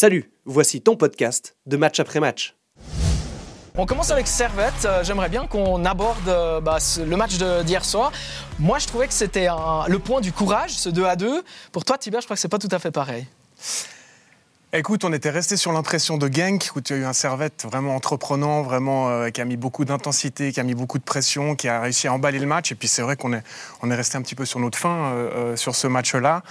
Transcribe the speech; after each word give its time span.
Salut, 0.00 0.30
voici 0.46 0.80
ton 0.80 0.96
podcast 0.96 1.58
de 1.66 1.76
match 1.76 2.00
après 2.00 2.20
match. 2.20 2.56
On 3.76 3.84
commence 3.84 4.10
avec 4.10 4.26
Servette. 4.28 4.86
Euh, 4.86 5.04
J'aimerais 5.04 5.28
bien 5.28 5.46
qu'on 5.46 5.84
aborde 5.84 6.26
euh, 6.26 6.58
bah, 6.62 6.78
le 7.06 7.16
match 7.18 7.36
de- 7.36 7.62
d'hier 7.64 7.84
soir. 7.84 8.10
Moi, 8.58 8.78
je 8.78 8.86
trouvais 8.86 9.08
que 9.08 9.12
c'était 9.12 9.48
le 9.88 9.98
point 9.98 10.22
du 10.22 10.32
courage, 10.32 10.70
ce 10.70 10.88
2 10.88 11.04
à 11.04 11.16
2. 11.16 11.42
Pour 11.70 11.84
toi, 11.84 11.98
Tibert, 11.98 12.22
je 12.22 12.26
crois 12.26 12.34
que 12.34 12.40
c'est 12.40 12.48
pas 12.48 12.56
tout 12.56 12.70
à 12.70 12.78
fait 12.78 12.90
pareil. 12.90 13.26
Écoute, 14.72 15.04
on 15.04 15.12
était 15.12 15.28
resté 15.28 15.58
sur 15.58 15.70
l'impression 15.72 16.16
de 16.16 16.32
Genk, 16.32 16.70
où 16.76 16.80
tu 16.80 16.94
as 16.94 16.96
eu 16.96 17.04
un 17.04 17.12
Servette 17.12 17.66
vraiment 17.70 17.94
entreprenant, 17.94 18.62
vraiment 18.62 19.10
euh, 19.10 19.28
qui 19.28 19.42
a 19.42 19.44
mis 19.44 19.58
beaucoup 19.58 19.84
d'intensité, 19.84 20.50
qui 20.52 20.60
a 20.60 20.62
mis 20.62 20.74
beaucoup 20.74 20.98
de 20.98 21.04
pression, 21.04 21.56
qui 21.56 21.68
a 21.68 21.78
réussi 21.78 22.08
à 22.08 22.14
emballer 22.14 22.38
le 22.38 22.46
match. 22.46 22.72
Et 22.72 22.74
puis 22.74 22.88
c'est 22.88 23.02
vrai 23.02 23.16
qu'on 23.16 23.34
est, 23.34 23.42
on 23.82 23.90
est 23.90 23.96
resté 23.96 24.16
un 24.16 24.22
petit 24.22 24.36
peu 24.36 24.46
sur 24.46 24.60
notre 24.60 24.78
fin 24.78 25.12
euh, 25.12 25.30
euh, 25.34 25.56
sur 25.56 25.74
ce 25.74 25.88
match-là. 25.88 26.42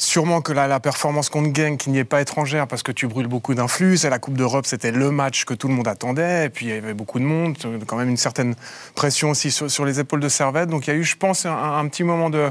Sûrement 0.00 0.40
que 0.40 0.54
la, 0.54 0.80
performance 0.80 1.28
contre 1.28 1.54
Genk 1.54 1.86
n'y 1.86 1.98
est 1.98 2.04
pas 2.04 2.22
étrangère 2.22 2.66
parce 2.66 2.82
que 2.82 2.90
tu 2.90 3.06
brûles 3.06 3.26
beaucoup 3.26 3.52
d'influx. 3.52 3.98
C'est 3.98 4.08
la 4.08 4.18
Coupe 4.18 4.32
d'Europe, 4.32 4.64
c'était 4.64 4.92
le 4.92 5.10
match 5.10 5.44
que 5.44 5.52
tout 5.52 5.68
le 5.68 5.74
monde 5.74 5.86
attendait. 5.86 6.46
Et 6.46 6.48
puis 6.48 6.66
il 6.66 6.68
y 6.70 6.72
avait 6.72 6.94
beaucoup 6.94 7.18
de 7.18 7.24
monde, 7.24 7.58
quand 7.86 7.98
même 7.98 8.08
une 8.08 8.16
certaine 8.16 8.54
pression 8.94 9.28
aussi 9.28 9.50
sur, 9.50 9.84
les 9.84 10.00
épaules 10.00 10.20
de 10.20 10.30
Servette. 10.30 10.70
Donc 10.70 10.86
il 10.86 10.90
y 10.90 10.92
a 10.94 10.96
eu, 10.96 11.04
je 11.04 11.18
pense, 11.18 11.44
un, 11.44 11.86
petit 11.88 12.02
moment 12.02 12.30
de, 12.30 12.50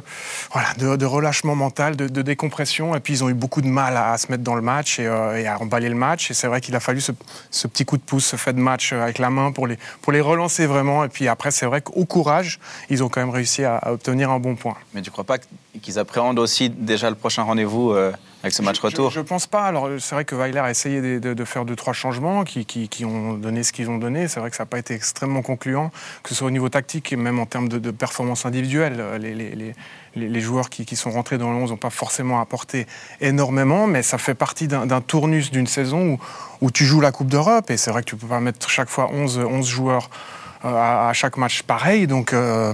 relâchement 1.06 1.56
mental, 1.56 1.96
de, 1.96 2.22
décompression. 2.22 2.96
Et 2.96 3.00
puis 3.00 3.14
ils 3.14 3.23
ont 3.23 3.30
eu 3.30 3.34
beaucoup 3.34 3.64
de 3.64 3.68
mal 3.68 3.98
à, 3.98 4.16
se 4.20 4.31
mettre 4.31 4.44
dans 4.44 4.56
le 4.56 4.62
match 4.62 5.00
et, 5.00 5.08
euh, 5.08 5.42
et 5.42 5.48
à 5.48 5.59
emballer 5.59 5.90
le 5.90 5.95
match. 5.95 6.30
Et 6.30 6.36
c'est 6.36 6.48
vrai 6.48 6.62
qu'il 6.62 6.76
a 6.76 6.80
fallu 6.80 7.02
ce, 7.02 7.12
petit 7.68 7.84
coup 7.84 7.98
de 7.98 8.04
pouce, 8.04 8.28
ce 8.28 8.36
fait 8.36 8.54
de 8.54 8.59
match 8.59 8.94
euh, 8.94 9.02
avec 9.02 9.18
la 9.18 9.31
main 9.31 9.52
pour 9.52 9.66
les, 9.66 10.22
relancer 10.22 10.68
vraiment. 10.68 11.04
Et 11.04 11.09
puis 11.09 11.28
après, 11.28 11.50
c'est 11.50 11.66
vrai 11.66 11.81
qu'au 11.81 12.06
courage, 12.06 12.59
ils 12.92 13.04
ont 13.04 13.09
quand 13.09 13.22
même 13.22 13.31
réussi 13.31 13.64
à, 13.64 13.78
à 13.78 13.92
obtenir 13.92 14.30
un 14.30 14.40
bon 14.40 14.56
point. 14.56 14.76
Mais 14.94 15.02
tu 15.02 15.09
crois 15.09 15.23
pas 15.23 15.38
qu'ils 15.81 15.98
appréhendent 15.98 16.38
aussi 16.38 16.70
déjà 16.70 17.09
le 17.09 17.16
prochain 17.16 17.39
rendez-vous 17.44 17.92
euh, 17.92 18.12
avec 18.44 18.54
ce 18.54 18.62
match 18.62 18.78
Je- 18.78 18.82
retour 18.82 19.10
Je, 19.10 19.16
je 19.16 19.20
pense 19.22 19.48
pas. 19.48 19.64
Alors 19.64 19.90
c'est 20.00 20.16
vrai 20.16 20.26
que 20.26 20.36
Weiler 20.36 20.60
a 20.60 20.70
essayé 20.70 21.02
de, 21.02 21.20
de- 21.20 21.34
de 21.34 21.46
faire 21.46 21.66
deux 21.66 21.76
trois 21.76 21.94
changements 21.94 22.44
qui, 22.44 22.66
qui- 22.66 22.88
qui 22.90 23.06
ont 23.06 23.34
donné 23.34 23.64
ce 23.64 23.72
qu'ils 23.73 23.90
ont 23.90 23.98
donné. 23.98 24.28
C'est 24.28 24.40
vrai 24.40 24.50
que 24.50 24.56
ça 24.56 24.64
n'a 24.64 24.68
pas 24.68 24.80
été 24.80 24.94
extrêmement 24.94 25.42
concluant, 25.42 25.92
que 26.23 26.30
ce 26.30 26.36
soit 26.36 26.48
au 26.48 26.52
niveau 26.52 26.70
tactique 26.70 27.12
et 27.12 27.16
même 27.16 27.40
en 27.40 27.46
termes 27.46 27.68
de, 27.70 27.80
de 27.80 27.92
performance 27.92 28.46
individuelle. 28.46 29.04
Les, 29.20 29.34
les- 29.34 29.56
les- 29.56 29.76
les- 30.16 30.30
les 30.30 30.42
joueurs 30.42 30.70
qui, 30.70 30.86
qui 30.86 30.96
sont 30.96 31.12
rentrés 31.12 31.38
dans 31.38 31.52
le 31.52 31.58
11 31.58 31.70
n'ont 31.72 31.78
pas 31.78 31.90
forcément 31.92 32.42
apporté 32.42 32.88
énormément, 33.22 33.86
mais 33.88 34.02
ça 34.03 34.18
fait 34.18 34.34
partie 34.36 34.68
d'un 34.68 35.02
tournus 35.02 35.52
d'une 35.52 35.68
saison 35.68 36.14
où, 36.14 36.20
où 36.62 36.72
tu 36.72 36.86
joues 36.86 37.02
la 37.02 37.12
Coupe 37.12 37.28
d'Europe 37.28 37.70
et 37.70 37.78
c'est 37.78 37.92
vrai 37.92 38.02
que 38.03 38.09
tu 38.09 38.16
peux 38.16 38.28
pas 38.28 38.40
mettre 38.40 38.70
chaque 38.70 38.90
fois 38.90 39.09
11, 39.12 39.38
11 39.40 39.68
joueurs 39.68 40.09
euh, 40.66 40.70
à, 40.76 41.09
à 41.09 41.14
chaque 41.14 41.38
match 41.38 41.62
pareil. 41.64 42.08
Donc 42.08 42.34
euh, 42.34 42.74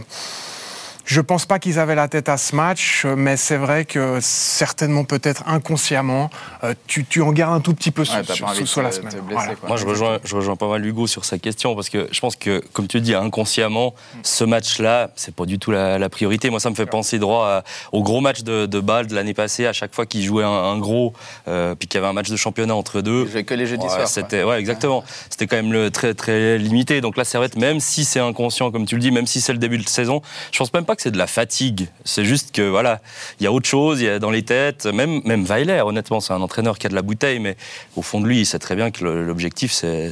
je 1.06 1.22
pense 1.22 1.46
pas 1.46 1.60
qu'ils 1.60 1.78
avaient 1.80 1.96
la 1.96 2.08
tête 2.08 2.30
à 2.30 2.38
ce 2.38 2.56
match, 2.56 3.06
mais 3.06 3.38
c'est 3.38 3.58
vrai 3.58 3.86
que 3.86 4.18
certainement, 4.22 5.04
peut-être 5.04 5.44
inconsciemment, 5.48 6.30
euh, 6.64 6.74
tu, 6.88 7.06
tu 7.06 7.22
en 7.22 7.32
gardes 7.32 7.54
un 7.54 7.60
tout 7.60 7.74
petit 7.74 7.92
peu 7.92 8.04
sur, 8.06 8.16
Ouais, 8.16 8.24
sur- 8.24 8.48
de 8.60 8.66
sur 8.66 8.82
la 8.82 8.92
semaine. 8.92 9.14
Voilà. 9.30 9.54
Moi, 9.68 9.78
je 9.78 9.86
rejoins, 9.86 10.20
je 10.24 10.36
rejoins 10.36 10.56
pas 10.56 10.68
mal 10.68 10.86
Hugo 10.86 11.08
sur 11.08 11.24
sa 11.26 11.38
question 11.38 11.76
parce 11.76 11.90
que 11.90 12.08
je 12.12 12.20
pense 12.20 12.36
que, 12.36 12.62
comme 12.74 12.88
tu 12.88 12.98
le 12.98 13.02
dis, 13.02 13.14
inconsciemment, 13.14 13.94
ce 14.24 14.44
match-là, 14.44 15.12
c'est 15.16 15.36
pas 15.36 15.46
du 15.46 15.60
tout 15.60 15.72
la, 15.72 16.00
la 16.00 16.10
priorité. 16.10 16.50
Moi, 16.50 16.60
ça 16.60 16.70
me 16.70 16.76
fait 16.76 16.86
penser 16.86 17.20
droit 17.20 17.46
à- 17.48 17.64
au 17.92 18.02
gros 18.04 18.22
match 18.22 18.42
de, 18.44 18.66
de 18.66 18.80
Bâle 18.80 19.08
de 19.08 19.16
l'année 19.16 19.34
passée. 19.34 19.66
À 19.68 19.74
chaque 19.74 19.94
fois 19.94 20.06
qu'il 20.06 20.24
jouait 20.24 20.44
un, 20.44 20.50
un 20.50 20.78
gros, 20.80 21.14
euh, 21.48 21.76
puis 21.76 21.88
qu'il 21.88 22.00
y 22.00 22.04
avait 22.04 22.10
un 22.10 22.14
match 22.14 22.30
de 22.30 22.36
championnat 22.36 22.76
entre 22.76 23.02
deux. 23.02 23.26
Ils 23.28 23.32
jouaient 23.32 23.44
que 23.44 23.54
les 23.54 23.68
jeudis 23.68 23.84
Ouais, 23.86 23.90
soirs. 23.92 24.08
C'était, 24.08 24.44
ouais, 24.44 24.60
exactement. 24.60 25.04
C'était 25.30 25.46
quand 25.48 25.58
même 25.58 25.72
le, 25.72 25.92
très, 25.92 26.14
très 26.16 26.58
limité. 26.58 27.02
Donc 27.02 27.16
là, 27.18 27.24
Servette, 27.26 27.56
même 27.58 27.80
si 27.80 28.06
c'est 28.06 28.20
inconscient, 28.20 28.72
comme 28.72 28.86
tu 28.86 28.96
le 28.96 29.02
dis, 29.02 29.12
même 29.12 29.28
si 29.28 29.42
c'est 29.42 29.54
le 29.54 29.60
début 29.60 29.78
de 29.78 29.88
saison, 29.88 30.22
je 30.52 30.58
pense 30.58 30.74
même 30.74 30.86
pas 30.86 30.95
que 30.96 31.02
c'est 31.02 31.12
de 31.12 31.18
la 31.18 31.28
fatigue. 31.28 31.88
C'est 32.04 32.26
juste 32.26 32.52
que, 32.54 32.62
voilà, 32.68 33.02
il 33.40 33.44
y 33.44 33.48
a 33.48 33.52
autre 33.52 33.68
chose, 33.68 34.02
il 34.02 34.06
y 34.06 34.10
a 34.10 34.20
dans 34.20 34.32
les 34.32 34.44
têtes. 34.44 34.86
Même, 34.86 35.22
même 35.26 35.44
Weiler, 35.46 35.82
honnêtement, 35.86 36.20
c'est 36.20 36.34
un 36.34 36.42
entraîneur 36.42 36.78
qui 36.78 36.88
a 36.88 36.90
de 36.90 36.96
la 36.96 37.02
bouteille, 37.02 37.40
mais 37.40 37.58
au 37.96 38.02
fond 38.02 38.22
de 38.22 38.28
lui, 38.28 38.40
il 38.42 38.46
sait 38.46 38.60
très 38.60 38.76
bien 38.76 38.92
que 38.92 39.04
l'objectif, 39.06 39.72
c'est, 39.72 40.12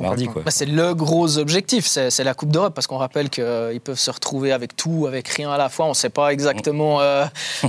mardi, 0.00 0.26
quoi. 0.26 0.42
Bah, 0.44 0.50
c'est 0.50 0.66
le 0.66 0.94
gros 0.94 1.38
objectif, 1.38 1.86
c'est 1.86 2.24
la 2.24 2.34
Coupe 2.34 2.50
d'Europe, 2.50 2.74
parce 2.74 2.86
qu'on 2.86 2.98
rappelle 2.98 3.30
qu'ils 3.30 3.80
peuvent 3.82 3.98
se 3.98 4.10
retrouver 4.10 4.52
avec 4.52 4.76
tout, 4.76 5.06
avec 5.06 5.28
rien 5.28 5.50
à 5.50 5.56
la 5.58 5.68
fois. 5.68 5.86
On 5.86 5.90
ne 5.90 5.94
sait 5.94 6.10
pas 6.10 6.32
exactement 6.32 7.00
euh, 7.00 7.24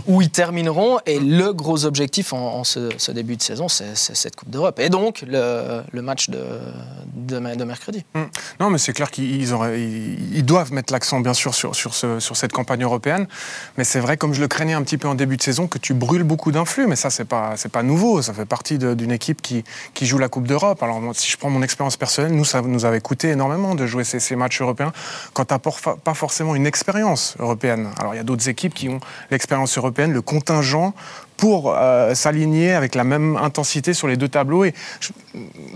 où 0.07 0.21
ils 0.21 0.29
termineront. 0.29 0.99
Et 1.05 1.19
le 1.19 1.53
gros 1.53 1.85
objectif 1.85 2.33
en, 2.33 2.55
en 2.55 2.63
ce, 2.63 2.89
ce 2.97 3.11
début 3.11 3.35
de 3.35 3.41
saison, 3.41 3.67
c'est 3.67 3.95
cette 3.95 4.35
Coupe 4.35 4.49
d'Europe. 4.49 4.79
Et 4.79 4.89
donc, 4.89 5.23
le, 5.27 5.81
le 5.91 6.01
match 6.01 6.29
de, 6.29 6.39
de, 7.15 7.39
de 7.55 7.63
mercredi. 7.63 8.03
Non, 8.59 8.69
mais 8.69 8.77
c'est 8.77 8.93
clair 8.93 9.11
qu'ils 9.11 9.53
auraient- 9.53 9.79
ils, 9.81 10.37
ils 10.37 10.45
doivent 10.45 10.71
mettre 10.73 10.91
l'accent, 10.93 11.19
bien 11.19 11.33
sûr, 11.33 11.53
sur, 11.55 11.75
sur, 11.75 11.93
ce- 11.93 12.19
sur 12.19 12.35
cette 12.39 12.51
campagne 12.51 12.83
européenne. 12.83 13.27
Mais 13.77 13.83
c'est 13.83 13.99
vrai, 13.99 14.17
comme 14.17 14.33
je 14.33 14.41
le 14.41 14.47
craignais 14.47 14.73
un 14.73 14.81
petit 14.81 14.97
peu 14.97 15.07
en 15.07 15.15
début 15.15 15.37
de 15.37 15.41
saison, 15.41 15.67
que 15.67 15.77
tu 15.77 15.93
brûles 15.93 16.23
beaucoup 16.23 16.51
d'influx. 16.51 16.87
Mais 16.87 16.95
ça, 16.95 17.09
c'est 17.09 17.25
pas, 17.25 17.53
c'est 17.55 17.71
pas 17.71 17.83
nouveau. 17.83 18.21
Ça 18.21 18.33
fait 18.33 18.45
partie 18.45 18.77
d'une 18.77 19.11
équipe 19.11 19.41
qui, 19.41 19.63
qui 19.93 20.05
joue 20.05 20.17
la 20.17 20.29
Coupe 20.29 20.47
d'Europe. 20.47 20.81
Alors, 20.81 21.01
si 21.13 21.29
je 21.31 21.37
prends 21.37 21.49
mon 21.49 21.61
expérience 21.61 21.97
personnelle, 21.97 22.33
nous, 22.33 22.45
ça 22.45 22.61
nous 22.61 22.85
avait 22.85 23.01
coûté 23.01 23.29
énormément 23.29 23.75
de 23.75 23.85
jouer 23.85 24.03
ces, 24.03 24.19
ces 24.19 24.35
matchs 24.35 24.61
européens 24.61 24.91
quand 25.33 25.45
tu 25.45 25.55
pas 26.03 26.13
forcément 26.13 26.55
une 26.55 26.65
expérience 26.65 27.35
européenne. 27.39 27.89
Alors, 27.99 28.13
il 28.13 28.17
y 28.17 28.19
a 28.19 28.23
d'autres 28.23 28.49
équipes 28.49 28.73
qui 28.73 28.89
ont 28.89 28.99
l'expérience 29.31 29.77
européenne, 29.77 30.13
le 30.13 30.21
contingent 30.21 30.93
pour 31.37 31.73
euh, 31.73 32.13
s'aligner 32.15 32.73
avec 32.73 32.95
la 32.95 33.03
même 33.03 33.37
intensité 33.37 33.93
sur 33.93 34.07
les 34.07 34.17
deux 34.17 34.27
tableaux 34.27 34.65
et 34.65 34.73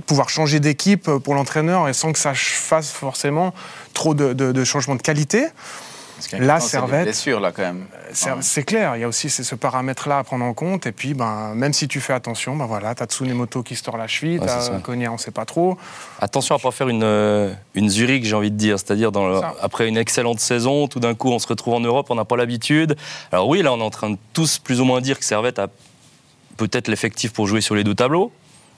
pouvoir 0.06 0.30
changer 0.30 0.60
d'équipe 0.60 1.10
pour 1.10 1.36
l'entraîneur 1.36 1.88
et 1.88 1.94
sans 1.94 2.12
que 2.12 2.20
ça 2.20 2.34
fasse 2.34 2.92
forcément 2.92 3.54
trop 3.94 4.14
de 4.14 4.64
changements 4.64 4.96
de 4.96 5.02
qualité. 5.02 5.48
Parce 6.32 6.44
La 6.48 6.60
Servette- 6.60 7.26
là, 7.40 7.52
quand 7.52 7.62
même. 7.62 7.86
C'est 8.12 8.32
Enfin, 8.32 8.42
c'est 8.42 8.64
clair, 8.64 8.96
il 8.96 9.02
y 9.02 9.04
a 9.04 9.08
aussi 9.08 9.30
ce 9.30 9.44
ce 9.44 9.56
paramètre-là 9.56 10.20
à 10.20 10.24
prendre 10.24 10.46
en 10.46 10.54
compte. 10.54 10.86
Et 10.86 10.92
puis, 10.92 11.14
ben, 11.14 11.54
même 11.56 11.74
si 11.74 11.88
tu 11.88 12.00
fais 12.00 12.14
attention, 12.14 12.56
ben 12.56 12.66
voilà, 12.66 12.96
t'as 12.96 13.06
Tsunemoto 13.06 13.64
qui 13.64 13.76
se 13.76 13.84
tord 13.84 13.98
la 13.98 14.08
cheville, 14.08 14.40
Ouais, 14.40 14.46
t'as. 14.46 14.80
Konya, 14.80 15.12
on 15.12 15.18
sait 15.18 15.32
pas 15.32 15.46
trop. 15.46 15.78
Attention 16.20 16.56
à 16.56 16.60
pas 16.60 16.72
faire 16.72 16.90
une, 16.90 17.04
euh, 17.04 17.54
une 17.76 17.90
Zurich, 17.90 18.26
j'ai 18.26 18.36
envie 18.36 18.52
de 18.52 18.58
dire. 18.58 18.80
C'est-à-dire, 18.80 19.12
dans 19.12 19.28
le- 19.28 19.40
Ça. 19.40 19.54
après 19.62 19.88
une 19.88 19.98
excellente 19.98 20.40
saison, 20.40 20.88
tout 20.88 21.00
d'un 21.00 21.14
coup, 21.16 21.30
on 21.32 21.40
se 21.40 21.48
retrouve 21.48 21.74
en 21.74 21.80
Europe, 21.80 22.08
on 22.10 22.16
n'a 22.16 22.26
pas 22.26 22.38
l'habitude. 22.38 22.96
Alors 23.32 23.48
oui, 23.48 23.62
là, 23.62 23.74
on 23.74 23.80
est 23.80 23.84
en 23.84 23.90
train 23.90 24.10
de 24.12 24.18
tous 24.34 24.60
plus 24.60 24.80
ou 24.82 24.86
moins 24.86 25.02
dire 25.02 25.20
que 25.20 25.26
Servette 25.26 25.60
a 25.60 25.68
peut-être 26.58 26.88
l'effectif 26.88 27.34
pour 27.34 27.48
jouer 27.48 27.62
sur 27.62 27.76
les 27.76 27.84
deux 27.84 27.96
tableaux. 27.96 28.32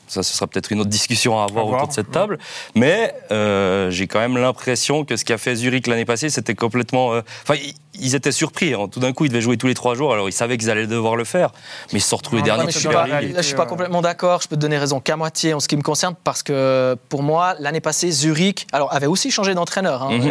Ça, 0.07 0.21
ce 0.23 0.33
sera 0.35 0.47
peut-être 0.47 0.71
une 0.71 0.79
autre 0.81 0.89
discussion 0.89 1.39
à 1.39 1.45
avoir 1.45 1.65
À 1.65 1.67
voir. 1.67 1.77
autour 1.79 1.87
de 1.89 1.93
cette 1.93 2.11
table. 2.11 2.37
Mais 2.75 3.13
euh, 3.31 3.89
j'ai 3.89 4.07
quand 4.07 4.19
même 4.19 4.37
l'impression 4.37 5.03
que 5.05 5.15
ce 5.17 5.25
qu'a 5.25 5.37
fait 5.37 5.55
Zurich 5.55 5.87
l'année 5.87 6.05
passée, 6.05 6.29
c'était 6.29 6.55
complètement... 6.55 7.13
euh, 7.13 7.21
Enfin, 7.43 7.55
ils- 7.55 7.73
ils 7.97 8.13
étaient 8.13 8.33
surpris. 8.33 8.73
hein. 8.73 8.87
Tout 8.91 8.99
d'un 8.99 9.13
coup, 9.13 9.23
ils 9.23 9.29
devaient 9.29 9.39
jouer 9.41 9.55
tous 9.55 9.67
les 9.67 9.73
trois 9.73 9.95
jours. 9.95 10.11
Alors, 10.13 10.27
ils 10.27 10.33
savaient 10.33 10.57
qu'ils 10.57 10.69
allaient 10.69 10.85
devoir 10.85 11.15
le 11.15 11.23
faire. 11.23 11.51
Mais 11.93 11.99
ils 11.99 12.01
se 12.01 12.09
sont 12.09 12.17
retrouvés 12.17 12.41
Non, 12.41 12.45
derniers 12.57 12.69
je 12.71 12.77
suis 12.79 12.89
pas, 12.89 13.07
je 13.21 13.41
suis 13.41 13.55
pas 13.55 13.65
complètement 13.65 14.01
d'accord. 14.01 14.41
Je 14.41 14.49
peux 14.49 14.57
te 14.57 14.61
donner 14.61 14.77
raison 14.77 14.99
qu'à 14.99 15.15
moitié 15.15 15.53
en 15.53 15.61
ce 15.61 15.67
qui 15.69 15.77
me 15.77 15.81
concerne, 15.81 16.13
parce 16.25 16.43
que 16.43 16.97
pour 17.07 17.23
moi, 17.23 17.55
l'année 17.59 17.79
passée, 17.79 18.11
Zurich 18.11 18.67
alors, 18.73 18.93
avait 18.93 19.07
aussi 19.07 19.31
changé 19.31 19.53
d'entraîneur. 19.53 20.03
hein. 20.03 20.17
Mhm. 20.17 20.29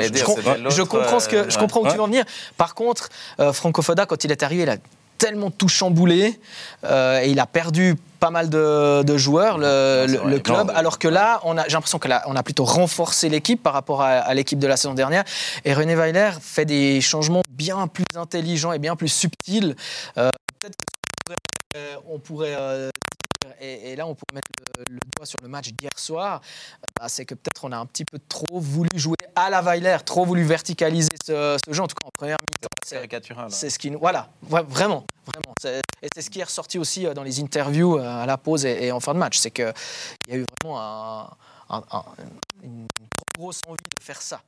Je, 0.69 0.83
comprends, 0.83 1.21
ce 1.21 1.29
que, 1.29 1.49
je 1.51 1.57
euh, 1.57 1.61
comprends 1.61 1.81
où 1.81 1.85
ouais. 1.85 1.91
tu 1.91 1.97
veux 1.97 2.03
en 2.03 2.07
venir. 2.07 2.25
Par 2.59 2.75
contre, 2.75 3.09
euh, 3.41 3.53
Franco 3.55 3.81
Foda, 3.81 4.05
quand 4.05 4.23
il 4.25 4.31
est 4.31 4.43
arrivé, 4.43 4.65
il 4.65 4.69
a 4.69 4.77
tellement 5.19 5.51
tout 5.51 5.69
chamboulé 5.69 6.39
euh, 6.85 7.21
et 7.23 7.31
il 7.31 7.39
a 7.41 7.47
perdu 7.47 7.97
pas 8.21 8.31
mal 8.31 8.49
de, 8.49 9.03
de 9.03 9.17
joueurs, 9.19 9.59
le, 9.59 10.39
club, 10.39 10.73
alors 10.75 10.99
que 10.99 11.09
là, 11.09 11.41
on 11.45 11.59
a- 11.59 11.65
j'ai 11.69 11.73
l'impression 11.75 11.99
qu'on 11.99 12.11
a, 12.11 12.23
on 12.27 12.37
a 12.37 12.43
plutôt 12.43 12.65
renforcé 12.65 13.29
l'équipe 13.29 13.63
par 13.63 13.75
rapport 13.75 14.01
à, 14.03 14.09
à 14.13 14.33
l'équipe 14.35 14.59
de 14.59 14.67
la 14.67 14.77
saison 14.79 14.95
dernière. 14.95 15.25
Et 15.67 15.75
René 15.75 15.95
Weiler 15.95 16.31
fait 16.41 16.65
des 16.65 17.01
changements 17.03 17.43
bien 17.51 17.87
plus 17.87 18.05
intelligents 18.17 18.73
et 18.73 18.79
bien 18.79 18.97
plus 18.97 19.09
subtils. 19.09 19.77
Euh, 20.17 20.31
Peut-être 20.59 20.77
qu'on 20.77 21.25
pourrait, 21.27 21.37
euh, 21.77 21.97
on 22.09 22.19
pourrait 22.19 22.57
euh, 22.59 22.89
et, 23.61 23.93
et 23.93 23.97
là 23.97 24.07
on 24.07 24.15
pourrait 24.15 24.35
mettre 24.35 24.49
le, 24.79 24.95
le 24.95 25.01
doigt 25.17 25.27
sur 25.27 25.39
le 25.43 25.49
match 25.49 25.71
d'hier 25.73 25.91
soir, 25.97 26.41
euh, 26.43 26.87
bah, 26.99 27.09
c'est 27.09 27.25
que 27.25 27.35
peut-être 27.35 27.65
on 27.65 27.73
a 27.73 27.77
un 27.77 27.87
petit 27.87 28.05
peu 28.05 28.19
trop 28.29 28.61
voulu 28.61 28.89
jouer 28.95 29.17
à 29.35 29.51
la 29.51 29.63
Weiler, 29.63 29.99
trop 30.05 30.25
voulu 30.25 30.43
verticaliser 30.45 31.09
ce, 31.25 31.57
ce 31.65 31.73
jeu, 31.73 31.83
en 31.83 31.87
tout 31.87 31.95
cas 31.95 32.07
en 32.07 32.11
première 32.17 32.37
mi-temps. 32.41 32.69
C'est- 32.85 33.01
c'est 33.51 33.71
ce 33.71 33.79
qui 33.79 33.91
nous. 33.91 33.99
Voilà, 33.99 34.29
Ouais, 34.51 34.63
vraiment, 34.69 35.05
vraiment. 35.27 35.55
Et 36.03 36.09
c'est 36.15 36.23
ce 36.23 36.31
qui 36.31 36.41
est 36.41 36.45
ressorti 36.45 36.79
aussi 36.79 37.07
euh, 37.07 37.15
dans 37.15 37.23
les 37.23 37.41
interviews 37.41 37.99
euh, 37.99 38.23
à 38.23 38.27
la 38.27 38.37
pause 38.37 38.65
et, 38.67 38.87
et 38.87 38.93
en 38.93 39.01
fin 39.01 39.15
de 39.15 39.19
match. 39.19 39.39
C'est 39.39 39.51
qu'il 39.51 39.73
y 40.29 40.33
a 40.33 40.37
eu 40.37 40.45
vraiment 40.63 40.81
un- 40.81 41.31
un- 41.71 41.85
un- 41.93 42.05
une 42.63 42.87
trop 43.17 43.25
grosse 43.43 43.61
envie 43.67 43.77
de 43.99 44.03
faire 44.05 44.21
ça. 44.21 44.43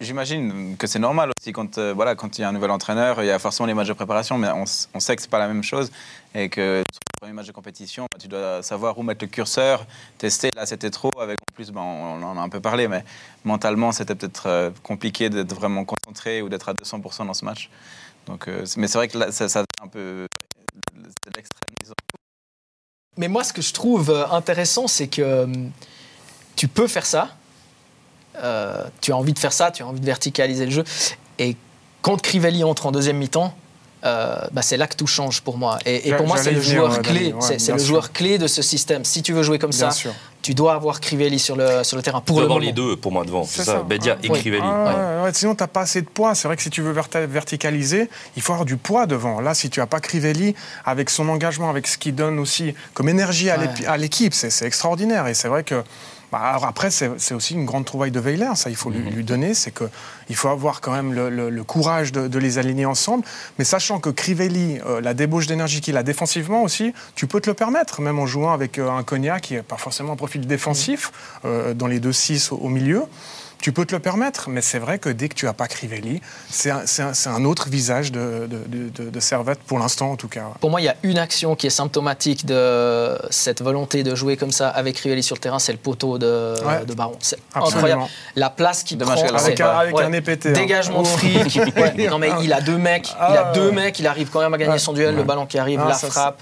J'imagine 0.00 0.76
que 0.78 0.86
c'est 0.86 0.98
normal 0.98 1.30
aussi 1.38 1.52
quand 1.52 1.76
euh, 1.78 1.92
voilà 1.94 2.14
quand 2.14 2.38
il 2.38 2.42
y 2.42 2.44
a 2.44 2.48
un 2.48 2.52
nouvel 2.52 2.70
entraîneur, 2.70 3.22
il 3.22 3.26
y 3.26 3.30
a 3.30 3.38
forcément 3.38 3.66
les 3.66 3.74
matchs 3.74 3.88
de 3.88 3.92
préparation, 3.92 4.38
mais 4.38 4.48
on, 4.50 4.64
sait 4.66 5.16
que 5.16 5.22
c'est 5.22 5.30
pas 5.30 5.38
la 5.38 5.48
même 5.48 5.62
chose 5.62 5.90
et 6.34 6.48
que 6.48 6.82
sur 6.90 7.00
le 7.14 7.20
premier 7.20 7.32
match 7.34 7.46
de 7.46 7.52
compétition, 7.52 8.06
bah, 8.10 8.18
tu 8.18 8.28
dois 8.28 8.62
savoir 8.62 8.96
où 8.98 9.02
mettre 9.02 9.24
le 9.24 9.28
curseur, 9.28 9.86
tester. 10.18 10.50
Là, 10.54 10.64
c'était 10.64 10.90
trop. 10.90 11.10
Avec 11.20 11.36
en 11.50 11.52
plus, 11.54 11.70
bah, 11.70 11.82
on, 11.82 12.22
en 12.22 12.38
a 12.38 12.40
un 12.40 12.48
peu 12.48 12.60
parlé, 12.60 12.88
mais 12.88 13.04
mentalement, 13.44 13.92
c'était 13.92 14.14
peut-être 14.14 14.46
euh, 14.46 14.70
compliqué 14.82 15.28
d'être 15.28 15.54
vraiment 15.54 15.84
concentré 15.84 16.40
ou 16.40 16.48
d'être 16.48 16.68
à 16.68 16.74
200% 16.74 17.26
dans 17.26 17.34
ce 17.34 17.44
match. 17.44 17.68
Donc, 18.26 18.48
euh, 18.48 18.64
mais 18.76 18.88
c'est 18.88 18.98
vrai 18.98 19.08
que 19.08 19.18
là, 19.18 19.32
ça, 19.32 19.48
ça 19.48 19.64
un 19.82 19.88
peu 19.88 20.26
l'extrême. 21.34 21.94
Mais 23.18 23.28
moi, 23.28 23.44
ce 23.44 23.52
que 23.52 23.62
je 23.62 23.72
trouve 23.72 24.10
intéressant, 24.30 24.88
c'est 24.88 25.08
que 25.08 25.44
hum, 25.44 25.70
tu 26.54 26.68
peux 26.68 26.86
faire 26.86 27.06
ça. 27.06 27.36
Euh, 28.42 28.84
tu 29.00 29.12
as 29.12 29.16
envie 29.16 29.32
de 29.32 29.38
faire 29.38 29.52
ça, 29.52 29.70
tu 29.70 29.82
as 29.82 29.86
envie 29.86 30.00
de 30.00 30.06
verticaliser 30.06 30.64
le 30.66 30.70
jeu. 30.72 30.84
Et 31.38 31.56
quand 32.02 32.20
Crivelli 32.20 32.64
entre 32.64 32.86
en 32.86 32.92
deuxième 32.92 33.16
mi-temps, 33.16 33.54
euh, 34.04 34.36
bah, 34.52 34.62
c'est 34.62 34.76
là 34.76 34.86
que 34.86 34.94
tout 34.94 35.06
change 35.06 35.40
pour 35.40 35.58
moi. 35.58 35.78
Et, 35.86 36.08
et 36.08 36.12
pour 36.14 36.26
moi, 36.28 36.36
c'est 36.36 36.52
le 36.52 36.60
venir, 36.60 36.76
joueur 36.90 37.02
clé. 37.02 37.32
Ouais, 37.32 37.40
c'est 37.58 37.72
le 37.72 37.78
sûr. 37.78 37.86
joueur 37.88 38.12
clé 38.12 38.38
de 38.38 38.46
ce 38.46 38.62
système. 38.62 39.04
Si 39.04 39.22
tu 39.22 39.32
veux 39.32 39.42
jouer 39.42 39.58
comme 39.58 39.70
Bien 39.70 39.90
ça, 39.90 39.96
sûr. 39.96 40.12
tu 40.42 40.54
dois 40.54 40.74
avoir 40.74 41.00
Crivelli 41.00 41.38
sur 41.40 41.56
le, 41.56 41.82
sur 41.82 41.96
le 41.96 42.02
terrain 42.02 42.20
pour 42.20 42.36
le 42.38 42.44
avoir 42.44 42.58
moment. 42.58 42.66
les 42.68 42.72
deux 42.72 42.96
pour 42.96 43.10
moi 43.10 43.24
devant. 43.24 43.44
C'est 43.44 43.64
ça, 43.64 43.72
ça. 43.76 43.82
Bedia 43.82 44.16
et 44.22 44.28
Oui. 44.30 44.38
Crivelli. 44.38 44.62
Ah, 44.64 44.84
Ouais. 44.84 44.94
ouais, 44.94 45.22
ouais, 45.24 45.30
sinon, 45.34 45.54
tu 45.56 45.62
n'as 45.64 45.66
pas 45.66 45.80
assez 45.80 46.02
de 46.02 46.06
poids. 46.08 46.34
C'est 46.36 46.46
vrai 46.46 46.56
que 46.56 46.62
si 46.62 46.70
tu 46.70 46.82
veux 46.82 46.92
verticaliser, 46.92 48.08
il 48.36 48.42
faut 48.42 48.52
avoir 48.52 48.66
du 48.66 48.76
poids 48.76 49.06
devant. 49.06 49.40
Là, 49.40 49.54
si 49.54 49.70
tu 49.70 49.80
n'as 49.80 49.86
pas 49.86 49.98
Crivelli, 50.00 50.54
avec 50.84 51.10
son 51.10 51.28
engagement, 51.28 51.70
avec 51.70 51.86
ce 51.88 51.98
qu'il 51.98 52.14
donne 52.14 52.38
aussi 52.38 52.74
comme 52.94 53.08
énergie 53.08 53.50
à 53.50 53.96
l'équipe, 53.96 54.34
c'est 54.34 54.50
c'est 54.50 54.66
extraordinaire. 54.66 55.26
Et 55.26 55.34
c'est 55.34 55.48
vrai 55.48 55.64
que. 55.64 55.82
Bah, 56.38 56.48
alors 56.50 56.64
après, 56.66 56.90
c'est 56.90 57.32
aussi 57.34 57.54
une 57.54 57.64
grande 57.64 57.84
trouvaille 57.86 58.10
de 58.10 58.20
Weiler, 58.20 58.50
ça 58.56 58.68
il 58.70 58.76
faut 58.76 58.90
lui, 58.90 58.98
lui 59.10 59.24
donner, 59.24 59.54
c'est 59.54 59.72
qu'il 59.72 60.36
faut 60.36 60.48
avoir 60.48 60.80
quand 60.80 60.92
même 60.92 61.12
le, 61.14 61.30
le- 61.30 61.50
le 61.50 61.64
courage 61.64 62.12
de, 62.12 62.28
de 62.28 62.38
les 62.38 62.58
aligner 62.58 62.84
ensemble, 62.86 63.24
mais 63.58 63.64
sachant 63.64 64.00
que 64.00 64.10
Crivelli, 64.10 64.78
euh, 64.86 65.00
la 65.00 65.14
débauche 65.14 65.46
d'énergie 65.46 65.80
qu'il 65.80 65.96
a 65.96 66.02
défensivement 66.02 66.62
aussi, 66.62 66.92
tu 67.14 67.26
peux 67.26 67.40
te 67.40 67.48
le 67.48 67.54
permettre, 67.54 68.00
même 68.02 68.18
en 68.18 68.26
jouant 68.26 68.52
avec 68.52 68.78
euh, 68.78 68.90
un 68.90 69.02
Cognac 69.02 69.42
qui 69.42 69.54
n'est 69.54 69.62
pas 69.62 69.76
forcément 69.78 70.12
un 70.12 70.16
profil 70.16 70.46
défensif, 70.46 71.10
euh, 71.44 71.72
dans 71.74 71.86
les 71.86 72.00
2-6 72.00 72.52
au, 72.52 72.56
au 72.56 72.68
milieu. 72.68 73.04
Tu 73.60 73.72
peux 73.72 73.84
te 73.86 73.94
le 73.94 74.00
permettre, 74.00 74.48
mais 74.48 74.60
c'est 74.60 74.78
vrai 74.78 74.98
que 74.98 75.08
dès 75.08 75.28
que 75.28 75.34
tu 75.34 75.46
n'as 75.46 75.52
pas 75.52 75.66
Crivelli, 75.66 76.20
c'est 76.50 76.70
un, 76.70 77.44
autre 77.44 77.68
visage 77.68 78.12
de, 78.12 78.46
de, 78.48 78.58
de- 78.68 78.88
de- 79.04 79.10
de 79.10 79.20
Servette, 79.20 79.58
pour 79.60 79.78
l'instant 79.78 80.12
en 80.12 80.16
tout 80.16 80.28
cas. 80.28 80.44
Pour 80.60 80.70
moi, 80.70 80.80
il 80.80 80.84
y 80.84 80.88
a 80.88 80.94
une 81.02 81.18
action 81.18 81.56
qui 81.56 81.66
est 81.66 81.70
symptomatique 81.70 82.44
de 82.46 83.18
cette 83.30 83.62
volonté 83.62 84.02
de 84.02 84.14
jouer 84.14 84.36
comme 84.36 84.52
ça 84.52 84.68
avec 84.68 84.96
Crivelli 84.96 85.22
sur 85.22 85.34
le 85.36 85.40
terrain, 85.40 85.58
c'est 85.58 85.72
le 85.72 85.78
poteau 85.78 86.18
de, 86.18 86.54
Ouais. 86.64 86.84
de 86.84 86.94
Baron. 86.94 87.16
C'est 87.20 87.38
incroyable. 87.54 88.02
La 88.36 88.50
place 88.50 88.82
qu'il 88.84 88.98
Dommage 88.98 89.24
prend. 89.24 89.36
Avec 89.36 89.60
un, 89.60 89.68
avec 89.68 89.96
ouais. 89.96 90.04
un 90.04 90.12
EPT. 90.12 90.46
hein. 90.46 90.52
Dégagement 90.52 91.02
de 91.02 91.08
Oh. 91.08 91.16
fric. 91.16 91.56
Ouais, 91.76 92.08
Non 92.10 92.18
mais 92.18 92.30
il 92.42 92.52
a 92.52 92.60
deux 92.60 92.76
mecs, 92.78 93.08
il 93.10 93.36
a 93.36 93.48
Ah, 93.48 93.52
deux 93.54 93.72
mecs, 93.72 93.98
il 93.98 94.06
arrive 94.06 94.28
quand 94.30 94.40
même 94.40 94.54
à 94.54 94.58
gagner 94.58 94.78
son 94.78 94.92
duel, 94.92 95.14
le 95.16 95.22
ballon 95.24 95.46
qui 95.46 95.58
arrive, 95.58 95.80
Ah, 95.84 95.88
la 95.88 95.94
ça, 95.94 96.08
frappe. 96.08 96.40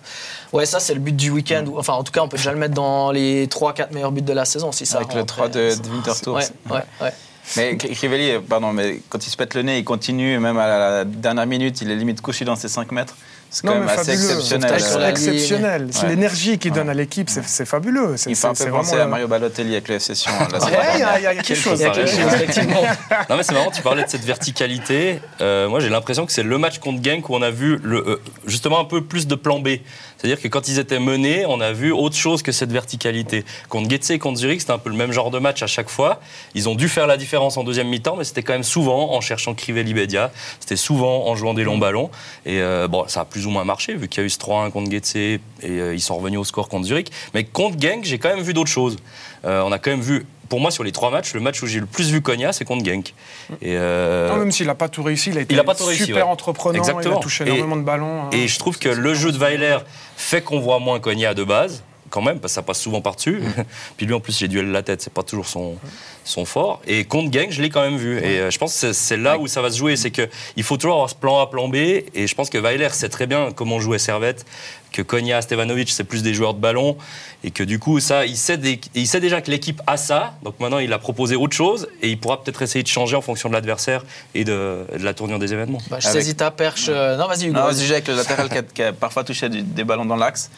Ouais, 0.54 0.66
ça 0.66 0.78
c'est 0.78 0.94
le 0.94 1.00
but 1.00 1.16
du 1.16 1.30
week-end. 1.30 1.64
Enfin, 1.76 1.94
en 1.94 2.04
tout 2.04 2.12
cas, 2.12 2.22
on 2.22 2.28
peut 2.28 2.36
déjà 2.36 2.52
le 2.52 2.58
mettre 2.58 2.74
dans 2.74 3.10
les 3.10 3.48
3-4 3.48 3.92
meilleurs 3.92 4.12
buts 4.12 4.22
de 4.22 4.32
la 4.32 4.44
saison 4.44 4.70
si 4.70 4.86
ça. 4.86 4.98
Avec 4.98 5.12
le 5.12 5.20
rentre. 5.20 5.34
3 5.34 5.48
de, 5.48 5.82
de 5.82 5.88
Winterthur. 5.90 6.34
Ouais, 6.34 6.44
ouais, 6.70 6.82
ouais. 7.02 7.12
Mais 7.56 7.76
Crivelli, 7.76 8.38
pardon, 8.48 8.72
mais 8.72 9.00
quand 9.08 9.26
il 9.26 9.30
se 9.30 9.36
pète 9.36 9.54
le 9.54 9.62
nez, 9.62 9.78
il 9.78 9.84
continue, 9.84 10.38
même 10.38 10.56
à 10.56 10.66
la 10.66 11.04
dernière 11.04 11.46
minute, 11.46 11.82
il 11.82 11.90
est 11.90 11.96
limite 11.96 12.20
couché 12.22 12.44
dans 12.44 12.56
ses 12.56 12.68
5 12.68 12.92
mètres. 12.92 13.16
C'est 13.54 13.64
quand 13.68 13.72
Non, 13.74 13.80
même 13.80 13.86
mais 13.86 13.92
assez 14.00 14.10
exceptionnel. 15.08 15.86
C'est 15.92 16.08
l'énergie 16.08 16.58
qu'il 16.58 16.72
donne 16.72 16.88
à 16.88 16.94
l'équipe, 16.94 17.30
c'est 17.30 17.44
c'est 17.46 17.64
fabuleux. 17.64 18.16
C'est- 18.16 18.28
Il 18.30 18.34
fait 18.34 18.48
un 18.48 18.54
c'est- 18.54 18.64
peu 18.64 18.72
penser 18.72 18.96
à 18.98 19.06
Mario 19.06 19.28
Balotelli 19.28 19.76
avec 19.76 19.88
Ouais, 19.88 19.98
pas 19.98 20.58
il 20.94 21.00
y 21.00 21.02
a, 21.04 21.18
il 21.20 21.22
y 21.22 21.26
a 21.26 21.34
quelque 21.36 21.54
chose. 21.54 21.78
Il 21.78 21.82
y 21.82 21.86
a 21.86 21.90
quelque 21.90 22.08
chose, 22.10 22.18
comparaison. 22.18 22.42
effectivement. 22.42 22.82
Non 23.30 23.36
mais 23.36 23.44
c'est 23.44 23.54
marrant, 23.54 23.70
tu 23.70 23.80
parlais 23.82 24.02
de 24.02 24.08
cette 24.08 24.24
verticalité. 24.24 25.20
Euh, 25.40 25.68
moi 25.68 25.78
j'ai 25.78 25.88
l'impression 25.88 26.26
que 26.26 26.32
c'est 26.32 26.42
le 26.42 26.58
match 26.58 26.78
contre 26.80 27.00
Genk 27.02 27.28
où 27.30 27.34
on 27.36 27.42
a 27.42 27.50
vu 27.50 27.78
le, 27.84 27.98
euh, 27.98 28.20
justement 28.44 28.80
un 28.80 28.84
peu 28.84 29.04
plus 29.04 29.28
de 29.28 29.36
plan 29.36 29.60
B. 29.60 29.68
C'est-à-dire 30.18 30.40
que 30.40 30.48
quand 30.48 30.66
ils 30.68 30.78
étaient 30.78 30.98
menés, 30.98 31.44
on 31.46 31.60
a 31.60 31.72
vu 31.72 31.92
autre 31.92 32.16
chose 32.16 32.42
que 32.42 32.50
cette 32.50 32.72
verticalité. 32.72 33.44
Contre 33.68 33.90
Getse 33.90 34.10
et 34.10 34.18
contre 34.18 34.38
Zurich, 34.38 34.60
c'était 34.62 34.72
un 34.72 34.78
peu 34.78 34.88
le 34.90 34.96
même 34.96 35.12
genre 35.12 35.30
de 35.30 35.38
match 35.38 35.62
à 35.62 35.66
chaque 35.66 35.90
fois. 35.90 36.20
Ils 36.54 36.68
ont 36.68 36.74
dû 36.74 36.88
faire 36.88 37.06
la 37.06 37.16
différence 37.18 37.56
en 37.58 37.62
deuxième 37.64 37.88
mi-temps, 37.88 38.16
mais 38.16 38.24
c'était 38.24 38.42
quand 38.42 38.54
même 38.54 38.62
souvent 38.64 39.12
en 39.14 39.20
cherchant 39.20 39.54
Crivelli 39.54 39.92
Bedia. 39.92 40.30
C'était 40.60 40.76
souvent 40.76 41.26
en 41.28 41.34
jouant 41.36 41.52
des 41.52 41.62
longs 41.64 41.76
ballons. 41.78 42.10
Et 42.46 42.60
euh, 42.62 42.88
bon, 42.88 43.04
ça 43.06 43.20
a 43.20 43.24
plus 43.26 43.43
ou 43.46 43.50
moins 43.50 43.64
marché, 43.64 43.94
vu 43.94 44.08
qu'il 44.08 44.20
y 44.20 44.24
a 44.24 44.26
eu 44.26 44.30
ce 44.30 44.38
3-1 44.38 44.70
contre 44.70 44.90
Getse 44.90 45.16
et 45.16 45.40
euh, 45.64 45.94
ils 45.94 46.00
sont 46.00 46.16
revenus 46.16 46.38
au 46.40 46.44
score 46.44 46.68
contre 46.68 46.86
Zurich. 46.86 47.10
Mais 47.34 47.44
contre 47.44 47.80
Genk, 47.80 48.04
j'ai 48.04 48.18
quand 48.18 48.28
même 48.28 48.42
vu 48.44 48.54
d'autres 48.54 48.70
choses. 48.70 48.96
Euh, 49.44 49.62
on 49.62 49.72
a 49.72 49.78
quand 49.78 49.90
même 49.90 50.00
vu, 50.00 50.24
pour 50.48 50.60
moi, 50.60 50.70
sur 50.70 50.84
les 50.84 50.92
trois 50.92 51.10
matchs, 51.10 51.34
le 51.34 51.40
match 51.40 51.62
où 51.62 51.66
j'ai 51.66 51.80
le 51.80 51.86
plus 51.86 52.10
vu 52.10 52.20
Cogna, 52.22 52.52
c'est 52.52 52.64
contre 52.64 52.84
Genk. 52.84 53.14
Et, 53.62 53.76
euh, 53.76 54.28
Non, 54.30 54.36
même 54.36 54.52
s'il 54.52 54.66
n'a 54.66 54.74
pas 54.74 54.88
tout 54.88 55.02
réussi, 55.02 55.30
il 55.30 55.38
a 55.38 55.42
été 55.42 55.54
Il 55.54 55.60
a 55.60 55.64
pas 55.64 55.74
tout 55.74 55.84
réussi, 55.84 56.04
super 56.06 56.26
ouais. 56.26 56.32
entreprenant, 56.32 56.74
il 56.74 56.78
Exactement. 56.78 57.18
a 57.18 57.22
touché 57.22 57.44
Et- 57.44 57.48
énormément 57.48 57.76
de 57.76 57.82
ballons. 57.82 58.22
hein. 58.24 58.30
Et 58.32 58.48
je 58.48 58.58
trouve 58.58 58.78
que 58.78 58.88
le 58.88 59.14
jeu 59.14 59.32
de 59.32 59.38
Weiler 59.38 59.78
fait 60.16 60.42
qu'on 60.42 60.60
voit 60.60 60.78
moins 60.78 60.98
Cogna 61.00 61.34
de 61.34 61.44
base, 61.44 61.82
quand 62.14 62.22
même, 62.22 62.38
parce 62.38 62.52
que 62.52 62.54
ça 62.54 62.62
passe 62.62 62.80
souvent 62.80 63.00
par-dessus. 63.00 63.42
Puis 63.96 64.06
lui, 64.06 64.14
en 64.14 64.20
plus, 64.20 64.38
j'ai 64.38 64.46
duel 64.46 64.70
la 64.70 64.82
tête, 64.84 65.02
c'est 65.02 65.12
pas 65.12 65.24
toujours 65.24 65.48
son, 65.48 65.74
son 66.24 66.44
fort. 66.44 66.80
Et 66.86 67.04
contre 67.04 67.32
Genk, 67.32 67.50
je 67.50 67.60
l'ai 67.60 67.70
quand 67.70 67.82
même 67.82 67.96
vu. 67.96 68.18
Et 68.18 68.38
euh, 68.38 68.50
je 68.52 68.58
pense 68.58 68.80
que 68.80 68.92
c'est- 68.92 69.16
là 69.16 69.36
où 69.38 69.48
ça 69.48 69.60
va 69.62 69.70
se 69.70 69.76
jouer. 69.78 69.96
C'est 69.96 70.12
qu'il 70.12 70.62
faut 70.62 70.76
toujours 70.76 70.94
avoir 70.94 71.10
ce 71.10 71.16
plan 71.16 71.40
A, 71.40 71.50
plan 71.50 71.66
B. 71.68 71.74
Et 71.74 72.26
je 72.28 72.34
pense 72.36 72.50
que 72.50 72.58
Weiler 72.58 72.90
sait 72.92 73.08
très 73.08 73.26
bien 73.26 73.50
comment 73.52 73.80
jouer 73.80 73.98
Servette, 73.98 74.46
que 74.92 75.02
Cogna, 75.02 75.42
Stevanovic, 75.42 75.90
c'est 75.90 76.04
plus 76.04 76.22
des 76.22 76.34
joueurs 76.34 76.54
de 76.54 76.60
ballon. 76.60 76.96
Et 77.42 77.50
que 77.50 77.64
du 77.64 77.78
coup, 77.80 77.98
ça, 78.00 78.24
il 78.26 78.36
sait, 78.36 78.56
des- 78.58 78.80
il 78.94 79.06
sait 79.08 79.20
déjà 79.20 79.40
que 79.42 79.50
l'équipe 79.50 79.82
a 79.88 79.96
ça. 79.96 80.34
Donc 80.44 80.60
maintenant, 80.60 80.78
il 80.78 80.92
a 80.92 80.98
proposé 81.00 81.34
autre 81.36 81.56
chose. 81.56 81.88
Et 82.00 82.08
il 82.10 82.18
pourra 82.18 82.42
peut-être 82.42 82.62
essayer 82.62 82.82
de 82.84 82.88
changer 82.88 83.16
en 83.16 83.20
fonction 83.22 83.48
de 83.48 83.54
l'adversaire 83.54 84.04
et 84.36 84.44
de, 84.44 84.84
de 84.96 85.04
la 85.04 85.12
tournure 85.14 85.40
des 85.40 85.52
événements. 85.52 85.80
Bah, 85.90 85.98
je 86.00 86.06
Avec- 86.08 86.22
saisis 86.22 86.36
ta 86.36 86.50
perche. 86.52 86.86
euh, 86.88 87.16
Non, 87.16 87.26
vas-y, 87.26 87.46
Hugo. 87.46 87.54
Non, 87.58 87.64
vas-y. 87.66 87.90
avec 87.90 88.06
le 88.08 88.14
latéral 88.14 88.48
qui 88.48 88.58
a, 88.58 88.62
qui 88.62 88.82
a 88.82 88.92
parfois 88.92 89.24
touché 89.24 89.48
des 89.48 89.84
ballons 89.84 90.04
dans 90.06 90.16
l'axe, 90.16 90.50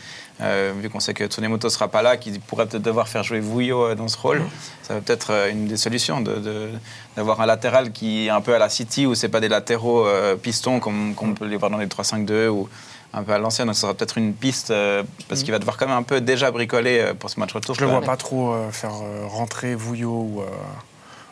euh, 0.42 0.72
vu 0.80 0.90
qu'on 0.90 1.00
sait 1.00 1.14
que 1.14 1.24
Tsunemoto 1.24 1.68
sera 1.70 1.88
pas 1.88 2.02
là, 2.02 2.16
qu'il 2.16 2.38
pourrait 2.40 2.66
peut-être 2.66 2.82
devoir 2.82 3.08
faire 3.08 3.22
jouer 3.22 3.40
Vouillot 3.40 3.84
euh, 3.84 3.94
dans 3.94 4.08
ce 4.08 4.18
rôle, 4.18 4.42
ça 4.82 4.94
va 4.94 5.00
peut-être 5.00 5.30
euh, 5.32 5.50
une 5.50 5.66
des 5.66 5.76
solutions 5.78 6.20
de- 6.20 6.36
de- 6.36 6.70
d'avoir 7.16 7.40
un 7.40 7.46
latéral 7.46 7.90
qui 7.92 8.26
est 8.26 8.30
un 8.30 8.40
peu 8.42 8.54
à 8.54 8.58
la 8.58 8.68
City 8.68 9.06
où 9.06 9.14
c'est 9.14 9.28
pas 9.30 9.40
des 9.40 9.48
latéraux 9.48 10.06
euh, 10.06 10.36
pistons 10.36 10.78
comme, 10.80 11.14
comme 11.14 11.30
on 11.30 11.34
peut 11.34 11.46
les 11.46 11.56
voir 11.56 11.70
dans 11.70 11.78
les 11.78 11.86
3-5-2 11.86 12.48
ou 12.48 12.68
un 13.14 13.22
peu 13.22 13.32
à 13.32 13.38
l'ancienne. 13.38 13.66
Donc 13.66 13.76
ça 13.76 13.82
sera 13.82 13.94
peut-être 13.94 14.18
une 14.18 14.34
piste 14.34 14.70
euh, 14.70 15.02
parce 15.28 15.42
qu'il 15.42 15.52
va 15.52 15.58
devoir 15.58 15.78
quand 15.78 15.86
même 15.86 15.96
un 15.96 16.02
peu 16.02 16.20
déjà 16.20 16.50
bricoler 16.50 17.12
pour 17.18 17.30
ce 17.30 17.40
match 17.40 17.52
retour. 17.54 17.74
Je 17.74 17.80
le 17.80 17.86
quand 17.86 17.92
vois 17.94 18.02
pas 18.02 18.16
trop 18.18 18.52
euh, 18.52 18.70
faire 18.70 18.92
euh, 19.02 19.24
rentrer 19.26 19.74
Vouillot 19.74 20.10
ou, 20.10 20.42
euh, 20.42 20.46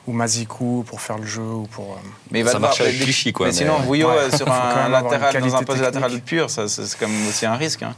ou 0.06 0.12
Mazikou 0.12 0.84
pour 0.88 1.02
faire 1.02 1.18
le 1.18 1.26
jeu 1.26 1.42
ou 1.42 1.66
pour. 1.66 1.98
Mais 2.30 2.38
il 2.38 2.42
va 2.44 2.52
Ça 2.52 2.56
devoir- 2.56 2.70
marche 2.70 2.80
avec 2.80 2.98
mais- 2.98 3.04
Clichy, 3.04 3.32
quoi, 3.34 3.46
Mais 3.48 3.52
mais- 3.52 3.58
sinon, 3.58 3.76
Vouillot 3.80 4.08
Ouais. 4.08 4.34
sur 4.34 4.50
un 4.52 4.88
latéral 4.88 5.42
dans 5.42 5.56
un 5.56 5.62
poste 5.62 5.82
latéral 5.82 6.18
pur, 6.22 6.48
ça, 6.48 6.68
c'est 6.68 6.86
c'est 6.86 6.98
quand 6.98 7.08
même 7.08 7.28
aussi 7.28 7.44
un 7.44 7.56
risque. 7.56 7.82
hein. 7.82 7.94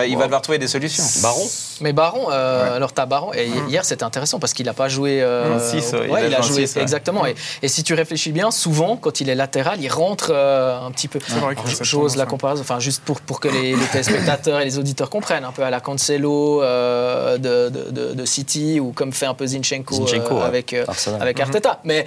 Enfin, 0.00 0.08
il 0.10 0.16
va 0.18 0.24
devoir 0.24 0.42
trouver 0.42 0.58
des 0.58 0.68
solutions. 0.68 1.04
Baron 1.22 1.46
Mais 1.80 1.92
Baron, 1.92 2.28
euh, 2.30 2.64
Ouais. 2.64 2.76
alors 2.76 2.92
t'as 2.92 3.06
Baron, 3.06 3.32
et 3.34 3.46
hier 3.68 3.84
c'était 3.84 4.04
intéressent 4.04 4.40
parce 4.40 4.52
qu'il 4.52 4.66
n'a 4.66 4.72
pas 4.74 4.88
joué. 4.88 5.20
euh, 5.22 5.56
En 5.56 5.60
six, 5.60 5.92
ouais, 5.92 6.00
il 6.06 6.10
ouais, 6.10 6.20
a 6.22 6.26
il 6.28 6.34
a 6.34 6.40
joué 6.42 6.64
ouais. 6.64 6.82
exactement. 6.82 7.26
Et, 7.26 7.34
et 7.62 7.68
si 7.68 7.82
tu 7.84 7.94
réfléchis 7.94 8.32
bien, 8.32 8.50
souvent 8.50 8.96
quand 8.96 9.20
il 9.20 9.28
est 9.28 9.34
latéral, 9.34 9.80
il 9.80 9.88
rentre 9.88 10.30
euh, 10.32 10.78
un 10.86 10.90
petit 10.90 11.08
peu. 11.08 11.18
C'est 11.26 11.34
vrai 11.34 11.54
Alors, 11.58 11.64
J'ose 11.82 12.16
la 12.16 12.26
comparaison, 12.26 12.62
enfin 12.62 12.78
juste 12.80 13.02
pour, 13.04 13.20
pour 13.20 13.40
que 13.40 13.48
les, 13.48 13.74
les 13.76 13.86
téléspectateurs 13.86 14.60
et 14.60 14.64
les 14.64 14.78
auditeurs 14.78 15.10
comprennent, 15.10 15.44
un 15.44 15.52
peu 15.52 15.62
à 15.62 15.70
la 15.70 15.80
Cancelo 15.80 16.62
euh, 16.62 17.38
de, 17.38 17.68
de, 17.68 17.90
de- 17.90 18.14
de 18.14 18.24
City 18.24 18.80
ou 18.80 18.92
comme 18.92 19.12
fait 19.12 19.26
un 19.26 19.34
peu 19.34 19.46
Zinchenko, 19.46 19.94
Zinchenko, 19.94 20.38
euh, 20.38 20.46
avec, 20.46 20.72
euh, 20.72 20.84
avec 21.20 21.38
Arteta. 21.40 21.80
Mais 21.84 22.04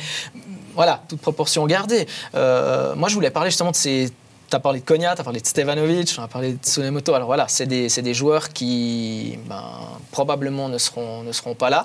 voilà, 0.75 1.01
toute 1.07 1.21
proportion 1.21 1.65
gardée. 1.67 2.07
Euh, 2.35 2.95
moi 2.95 3.09
je 3.09 3.15
voulais 3.15 3.29
parler 3.29 3.49
justement 3.49 3.71
de 3.71 3.75
ces. 3.75 4.11
Tu 4.53 4.57
as 4.57 4.59
parlé 4.59 4.81
de 4.81 4.85
Konya, 4.85 5.15
tu 5.15 5.21
as 5.21 5.23
parlé 5.23 5.41
de 5.41 5.47
Stevanovic, 5.47 6.13
on 6.19 6.21
a 6.21 6.27
parlé 6.27 6.53
de 6.53 6.57
Tsunemoto. 6.63 7.15
Alors 7.15 7.25
voilà, 7.25 7.47
c'est 7.47 7.65
des, 7.65 7.89
c'est 7.89 8.03
des 8.03 8.13
joueurs 8.13 8.49
qui 8.49 9.39
ben, 9.47 9.63
probablement 10.11 10.69
ne 10.69 10.77
seront, 10.77 11.23
ne 11.23 11.31
seront 11.31 11.55
pas 11.55 11.71
là 11.71 11.83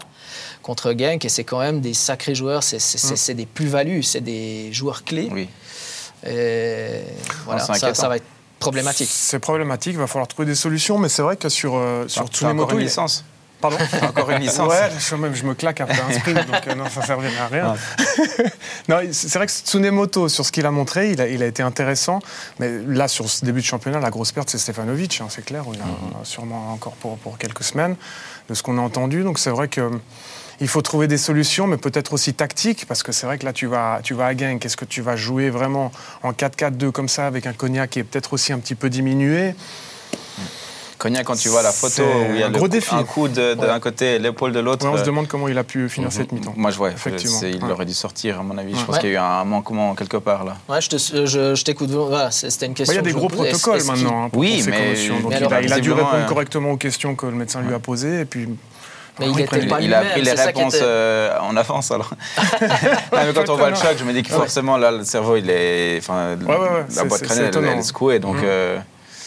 contre 0.60 0.92
Genk 0.92 1.24
et 1.24 1.30
c'est 1.30 1.44
quand 1.44 1.60
même 1.60 1.80
des 1.80 1.94
sacrés 1.94 2.34
joueurs, 2.34 2.62
c'est, 2.62 2.78
c'est- 2.78 2.98
c'est- 2.98 3.16
c'est 3.16 3.32
des 3.32 3.46
plus-values, 3.46 4.02
c'est 4.02 4.20
des 4.20 4.70
joueurs 4.70 5.02
clés. 5.04 5.30
Oui. 5.32 5.48
Et 6.26 7.00
voilà, 7.46 7.62
c'est 7.64 7.94
ça, 7.94 8.06
va 8.10 8.16
être 8.18 8.24
problématique. 8.58 9.08
C'est 9.10 9.38
problématique, 9.38 9.92
il 9.94 9.98
va 9.98 10.06
falloir 10.06 10.28
trouver 10.28 10.44
des 10.44 10.54
solutions, 10.54 10.98
mais 10.98 11.08
c'est 11.08 11.22
vrai 11.22 11.38
que 11.38 11.48
sur, 11.48 11.74
euh, 11.74 12.06
sur 12.06 12.26
Tsunemoto. 12.26 12.74
une 12.74 12.80
il- 12.80 12.84
licence. 12.84 13.24
Pardon 13.60 13.76
Encore 14.02 14.30
une 14.30 14.40
licence. 14.40 14.68
Ouais, 14.68 14.90
je, 14.98 15.14
même, 15.16 15.34
je 15.34 15.44
me 15.44 15.54
claque 15.54 15.80
après 15.80 16.00
un 16.00 16.12
sprint, 16.12 16.46
donc 16.46 16.66
euh, 16.66 16.74
non, 16.74 16.88
ça 16.88 17.02
servirait 17.02 17.36
à 17.38 17.48
rien. 17.48 17.74
non, 18.88 19.00
c'est 19.10 19.34
vrai 19.34 19.46
que 19.46 19.52
Tsunemoto, 19.52 20.28
sur 20.28 20.46
ce 20.46 20.52
qu'il 20.52 20.66
a 20.66 20.70
montré, 20.70 21.10
il 21.10 21.20
a, 21.20 21.28
il 21.28 21.42
a 21.42 21.46
été 21.46 21.62
intéressant. 21.62 22.20
Mais 22.60 22.70
là, 22.86 23.08
sur 23.08 23.28
ce 23.28 23.44
début 23.44 23.60
de 23.60 23.66
championnat, 23.66 23.98
la 23.98 24.10
grosse 24.10 24.32
perte, 24.32 24.48
c'est 24.50 24.58
Stefanovic, 24.58 25.20
hein, 25.20 25.26
c'est 25.28 25.44
clair. 25.44 25.64
Il 25.72 25.80
a, 25.80 25.84
on 25.84 26.22
a 26.22 26.24
sûrement 26.24 26.72
encore 26.72 26.94
pour, 26.94 27.18
pour 27.18 27.38
quelques 27.38 27.64
semaines, 27.64 27.96
de 28.48 28.54
ce 28.54 28.62
qu'on 28.62 28.78
a 28.78 28.80
entendu. 28.80 29.22
Donc 29.22 29.38
c'est 29.38 29.50
vrai 29.50 29.68
que. 29.68 29.90
Il 30.60 30.66
faut 30.66 30.82
trouver 30.82 31.06
des 31.06 31.18
solutions, 31.18 31.68
mais 31.68 31.76
peut-être 31.76 32.12
aussi 32.12 32.34
tactiques, 32.34 32.84
parce 32.86 33.04
que 33.04 33.12
c'est 33.12 33.26
vrai 33.26 33.38
que 33.38 33.44
là, 33.44 33.52
tu 33.52 33.66
vas, 33.66 34.00
tu 34.02 34.14
vas 34.14 34.26
à 34.26 34.36
Genk. 34.36 34.64
Est-ce 34.66 34.76
que 34.76 34.84
tu 34.84 35.02
vas 35.02 35.14
jouer 35.14 35.50
vraiment 35.50 35.92
en 36.24 36.32
4-4-2 36.32 36.90
comme 36.90 37.08
ça, 37.08 37.28
avec 37.28 37.46
un 37.46 37.52
Cognac 37.52 37.90
qui 37.90 38.00
est 38.00 38.02
peut-être 38.02 38.32
aussi 38.32 38.52
un 38.52 38.58
petit 38.58 38.74
peu 38.74 38.90
diminué? 38.90 39.54
Cognac, 40.98 41.24
quand 41.24 41.36
tu 41.36 41.48
vois 41.48 41.62
la 41.62 41.70
photo 41.70 42.02
où 42.02 42.32
il 42.34 42.40
y 42.40 42.42
a 42.42 42.46
un 42.46 42.48
le 42.50 42.58
gros 42.58 42.66
défi. 42.66 42.92
un 42.94 43.04
coup 43.04 43.28
de- 43.28 43.54
d'un 43.54 43.74
Ouais. 43.74 43.80
côté 43.80 44.16
et 44.16 44.18
l'épaule 44.18 44.50
de 44.52 44.58
l'autre. 44.58 44.84
Ouais, 44.84 44.92
On 44.92 44.96
se 44.96 45.02
euh, 45.02 45.06
demande 45.06 45.28
comment 45.28 45.46
il 45.46 45.56
a 45.56 45.62
pu 45.62 45.88
finir 45.88 46.10
cette 46.10 46.32
mi-temps. 46.32 46.54
Moi, 46.56 46.72
je 46.72 46.76
vois. 46.76 46.90
Effectivement. 46.90 47.38
c'est- 47.38 47.50
Il 47.52 47.64
Ouais. 47.64 47.70
aurait 47.70 47.84
dû 47.86 47.94
sortir, 47.94 48.40
à 48.40 48.42
mon 48.42 48.58
avis. 48.58 48.72
Je 48.74 48.78
Ouais. 48.80 48.84
pense 48.84 48.98
qu'il 48.98 49.10
y 49.10 49.12
a 49.12 49.14
eu 49.14 49.18
un 49.18 49.44
manquement 49.44 49.94
quelque 49.94 50.16
part 50.16 50.44
là. 50.44 50.56
Ouais, 50.68 50.80
je, 50.80 50.88
je 51.54 51.62
t'écoute. 51.64 51.90
Voilà, 51.90 52.30
c'était 52.32 52.66
une 52.66 52.72
Bah, 52.72 52.76
question. 52.78 52.94
Il 52.94 52.96
y 52.96 52.98
a 52.98 53.02
des 53.02 53.12
gros 53.12 53.28
protocoles 53.28 53.84
maintenant 53.84 54.24
hein, 54.24 54.28
pour, 54.28 54.40
Oui, 54.40 54.62
mais- 54.66 54.72
commotions. 54.76 55.20
Donc 55.20 55.30
mais 55.30 55.38
il, 55.40 55.54
a, 55.54 55.62
il 55.62 55.72
a 55.72 55.78
dû 55.80 55.92
répondre 55.92 56.14
euh, 56.14 56.26
correctement 56.26 56.72
aux 56.72 56.76
questions 56.76 57.14
que 57.14 57.26
le 57.26 57.32
médecin 57.32 57.60
lui 57.62 57.72
a 57.74 57.78
posées. 57.78 58.22
Et 58.22 58.24
puis, 58.24 58.48
Mais 59.20 59.26
il 59.26 59.30
après, 59.30 59.42
était 59.44 59.58
il- 59.66 59.68
pas 59.68 59.80
il 59.80 59.94
a 59.94 60.00
pris 60.00 60.22
les 60.22 60.32
réponses 60.32 60.74
était- 60.74 60.84
euh, 60.84 61.38
en 61.40 61.56
avance 61.56 61.92
alors. 61.92 62.10
Mais 63.12 63.32
quand 63.34 63.48
on 63.50 63.56
voit 63.56 63.70
le 63.70 63.76
choc, 63.76 63.94
je 63.98 64.04
me 64.04 64.12
dis 64.12 64.22
que 64.24 64.30
forcément 64.30 64.76
là, 64.76 64.90
le 64.90 65.04
cerveau, 65.04 65.36
il 65.36 65.48
est, 65.48 65.98
enfin, 65.98 66.36
Ouais, 66.40 66.46
ouais, 66.46 66.56
ouais, 66.56 66.84
la 66.96 67.04
boîte 67.04 67.22
crânienne, 67.22 67.50
elle, 67.54 67.64
elle 67.64 67.78
est 67.78 67.82
secouée. 67.82 68.18
Donc, 68.18 68.36
Mhm. 68.36 68.42
euh, 68.44 68.78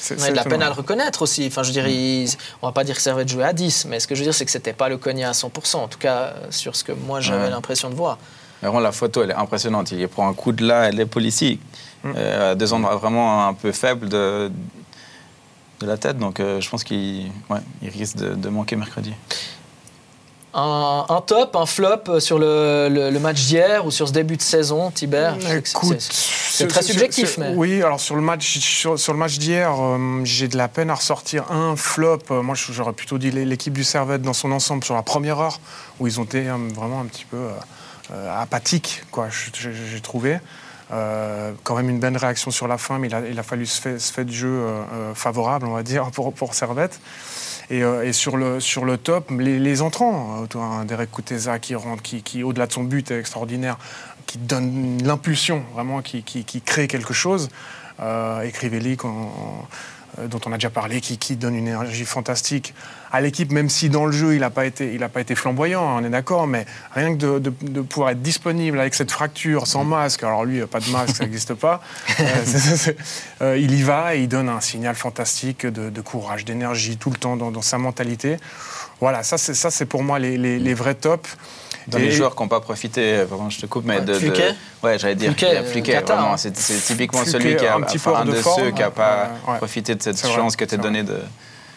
Ouais, 0.10 0.16
c'est 0.18 0.32
de 0.32 0.36
la 0.36 0.44
peine 0.44 0.62
à 0.64 0.68
le 0.68 0.74
reconnaître 0.74 1.22
aussi. 1.22 1.46
Enfin, 1.48 1.64
je 1.64 1.72
dire, 1.72 1.88
il- 1.88 2.28
on 2.62 2.68
va 2.68 2.74
pas 2.74 2.84
dire 2.84 2.96
que 2.96 3.02
Servette 3.02 3.30
jouait 3.30 3.44
à 3.44 3.54
10, 3.54 3.86
mais 3.86 4.00
ce 4.00 4.08
que 4.08 4.16
je 4.16 4.22
veux 4.22 4.26
dire, 4.26 4.34
c'est 4.34 4.46
que 4.46 4.52
c'était 4.52 4.74
pas 4.74 4.90
le 4.90 4.98
Cognac 4.98 5.30
à 5.30 5.34
100%. 5.34 5.84
En 5.84 5.88
tout 5.88 6.00
cas, 6.00 6.18
euh, 6.18 6.34
sur 6.50 6.76
ce 6.76 6.84
que 6.84 6.92
moi 6.92 7.20
j'avais 7.20 7.44
Ouais. 7.46 7.50
l'impression 7.50 7.90
de 7.90 7.96
voir. 7.96 8.18
Vraiment, 8.62 8.80
la 8.80 8.92
photo, 8.92 9.24
elle 9.24 9.32
est 9.32 9.36
impressionnante. 9.36 9.92
Il 9.92 10.08
prend 10.08 10.28
un 10.28 10.34
coup 10.34 10.52
de 10.52 10.66
là, 10.66 10.88
elle 10.90 11.00
est 11.00 11.06
policier. 11.06 11.60
Mm. 12.04 12.12
Euh, 12.16 12.56
des 12.56 12.74
endroits 12.74 12.96
vraiment 12.96 13.48
un 13.48 13.54
peu 13.54 13.72
faibles 13.72 14.10
de, 14.10 14.52
de 15.80 15.86
la 15.88 15.98
tête. 15.98 16.18
Donc, 16.18 16.40
euh, 16.40 16.60
je 16.62 16.70
pense 16.70 16.84
qu'il 16.84 17.32
ouais, 17.50 17.60
il 17.82 17.90
risque 17.90 18.18
de, 18.18 18.34
de 18.34 18.50
manquer 18.50 18.76
mercredi. 18.76 19.14
Un, 20.54 21.06
un 21.08 21.22
top, 21.22 21.56
un 21.56 21.66
flop 21.66 22.20
sur 22.20 22.38
le, 22.38 22.90
le- 22.92 23.10
le 23.10 23.20
match 23.20 23.42
d'hier 23.46 23.86
ou 23.86 23.92
sur 23.92 24.08
ce 24.10 24.14
début 24.14 24.36
de 24.36 24.42
saison, 24.42 24.92
que 24.92 25.00
c'est- 26.02 26.68
très 26.68 26.82
subjectif, 26.84 27.38
mais- 27.38 27.56
Oui, 27.56 27.82
alors 27.84 28.00
sur 28.02 28.16
le 28.16 28.22
match, 28.22 28.60
sur, 28.60 29.00
sur 29.00 29.14
le 29.14 29.20
match 29.20 29.38
d'hier, 29.38 29.74
euh, 29.80 30.22
j'ai 30.26 30.50
de 30.50 30.58
la 30.58 30.68
peine 30.68 30.90
à 30.90 30.96
ressortir 30.96 31.50
un 31.52 31.76
flop. 31.78 32.20
Euh, 32.32 32.42
moi, 32.42 32.56
j'aurais 32.56 32.92
plutôt 32.94 33.18
dit 33.18 33.32
l'équipe 33.32 33.72
du 33.74 33.86
Servette 33.86 34.22
dans 34.24 34.34
son 34.34 34.52
ensemble 34.52 34.84
sur 34.84 34.94
la 34.96 35.04
première 35.04 35.40
heure, 35.40 35.60
où 36.02 36.08
ils 36.08 36.20
ont 36.20 36.24
été 36.26 36.50
euh, 36.50 36.58
vraiment 36.76 37.00
un 37.00 37.06
petit 37.06 37.26
peu 37.26 37.38
euh, 38.12 38.42
apathiques, 38.42 39.04
quoi. 39.12 39.28
J'ai 39.32 40.02
trouvé. 40.02 40.40
Euh, 40.92 41.54
quand 41.64 41.76
même 41.76 41.90
une 41.90 42.02
bonne 42.02 42.18
réaction 42.18 42.52
sur 42.52 42.68
la 42.68 42.78
fin, 42.78 43.00
mais 43.00 43.08
il 43.08 43.16
a, 43.16 43.22
il 43.22 43.40
a 43.40 43.44
fallu 43.44 43.66
ce 43.66 43.80
fait, 43.80 43.98
ce 43.98 44.12
fait 44.12 44.26
de 44.26 44.32
jeu 44.34 44.50
euh, 44.50 45.14
favorable, 45.16 45.66
on 45.66 45.72
va 45.72 45.84
dire, 45.84 46.12
pour, 46.12 46.34
pour 46.34 46.54
Servette. 46.54 47.00
Et, 47.72 47.84
euh, 47.84 48.04
et 48.06 48.12
sur, 48.12 48.36
le, 48.36 48.60
sur 48.60 48.84
le 48.84 48.98
top, 48.98 49.32
les, 49.32 49.82
entrants, 49.82 50.44
euh, 50.44 50.46
toi, 50.46 50.66
un 50.66 50.84
Derek 50.86 51.10
Kuteza 51.10 51.58
qui 51.58 51.74
rentre, 51.74 52.04
qui, 52.04 52.44
au-delà 52.44 52.68
de 52.68 52.74
son 52.74 52.84
but, 52.84 53.10
est 53.12 53.18
extraordinaire, 53.18 53.78
qui 54.26 54.38
donne 54.38 55.02
l'impulsion, 55.04 55.64
vraiment, 55.74 56.02
qui, 56.02 56.22
qui, 56.22 56.62
crée 56.62 56.88
quelque 56.90 57.14
chose. 57.14 57.48
Euh, 58.02 58.50
Crivelli, 58.52 58.98
qu'on- 58.98 59.10
euh, 59.10 59.64
dont 60.28 60.40
on 60.46 60.52
a 60.52 60.56
déjà 60.56 60.70
parlé, 60.70 61.00
qui, 61.02 61.18
qui 61.18 61.36
donne 61.36 61.56
une 61.56 61.68
énergie 61.68 62.06
fantastique 62.06 62.74
à 63.14 63.20
l'équipe, 63.22 63.52
même 63.52 63.70
si 63.70 63.90
dans 63.90 64.06
le 64.06 64.12
jeu, 64.12 64.34
il 64.36 64.40
n'a 64.40 64.50
pas, 64.50 64.66
été- 64.66 64.94
il 64.94 65.04
a 65.04 65.10
pas 65.10 65.20
été 65.22 65.36
flamboyant, 65.36 65.84
hein, 65.88 66.00
on 66.02 66.06
est 66.06 66.10
d'accord, 66.10 66.48
mais 66.48 66.66
rien 66.94 67.12
que 67.14 67.18
de, 67.18 67.40
de- 67.40 67.54
de 67.62 67.82
pouvoir 67.82 68.12
être 68.12 68.22
disponible 68.22 68.80
avec 68.80 68.94
cette 68.94 69.12
fracture, 69.12 69.68
sans 69.68 69.84
masque, 69.84 70.24
alors 70.24 70.46
lui, 70.46 70.62
pas 70.66 70.80
de 70.80 70.90
masque, 70.92 71.18
ça 71.18 71.24
n'existe 71.26 71.54
pas, 71.54 71.82
euh, 72.20 72.24
euh, 73.42 73.58
il 73.58 73.74
y 73.74 73.84
va 73.84 74.16
et 74.16 74.22
il 74.22 74.28
donne 74.28 74.50
un 74.50 74.62
signal 74.62 74.96
fantastique 74.96 75.66
de, 75.66 75.90
de 75.90 76.02
courage, 76.02 76.46
d'énergie, 76.46 76.98
tout 76.98 77.10
le 77.10 77.18
temps 77.18 77.36
dans, 77.38 77.52
dans 77.52 77.62
sa 77.62 77.78
mentalité. 77.78 78.38
Voilà, 79.00 79.24
ça 79.24 79.38
c'est 79.38 79.54
ça, 79.56 79.72
c'est 79.72 79.86
pour 79.86 80.04
moi 80.04 80.20
les, 80.20 80.38
les- 80.38 80.60
les 80.60 80.74
vrais 80.74 80.96
tops. 80.96 81.38
Dans 81.88 81.98
Et- 81.98 82.02
les 82.04 82.12
joueurs 82.12 82.36
qui 82.36 82.42
n'ont 82.44 82.48
pas 82.50 82.60
profité, 82.60 83.02
euh, 83.16 83.26
pardon, 83.26 83.50
je 83.50 83.60
te 83.60 83.66
coupe, 83.66 83.86
mais 83.86 83.96
Ouais, 84.00 84.02
de, 84.06 84.14
de- 84.20 84.32
Ouais, 84.84 85.00
j'allais 85.00 85.16
dire. 85.16 85.32
Fluquet, 85.32 85.98
euh, 85.98 86.02
vraiment, 86.02 86.34
hein. 86.34 86.38
c'est 86.38 86.52
typiquement 86.54 87.22
Fluquet, 87.22 87.32
celui 87.40 87.56
qui 87.56 87.66
a 87.66 87.76
un 87.76 87.82
petit 87.82 87.98
peu 87.98 88.10
enfin, 88.12 88.20
hors 88.20 88.24
un 88.24 88.26
de 88.26 88.32
de 88.32 88.42
forme, 88.42 88.62
ceux 88.64 88.72
qui 88.72 88.80
n'a 88.82 88.88
ouais, 88.88 88.94
pas 88.94 89.30
profité 89.58 89.96
de 89.96 90.02
cette 90.04 90.26
chance 90.26 90.56
qui 90.56 90.64
était 90.64 90.76
c'est 90.76 90.82
donnée 90.82 91.04
de. 91.04 91.18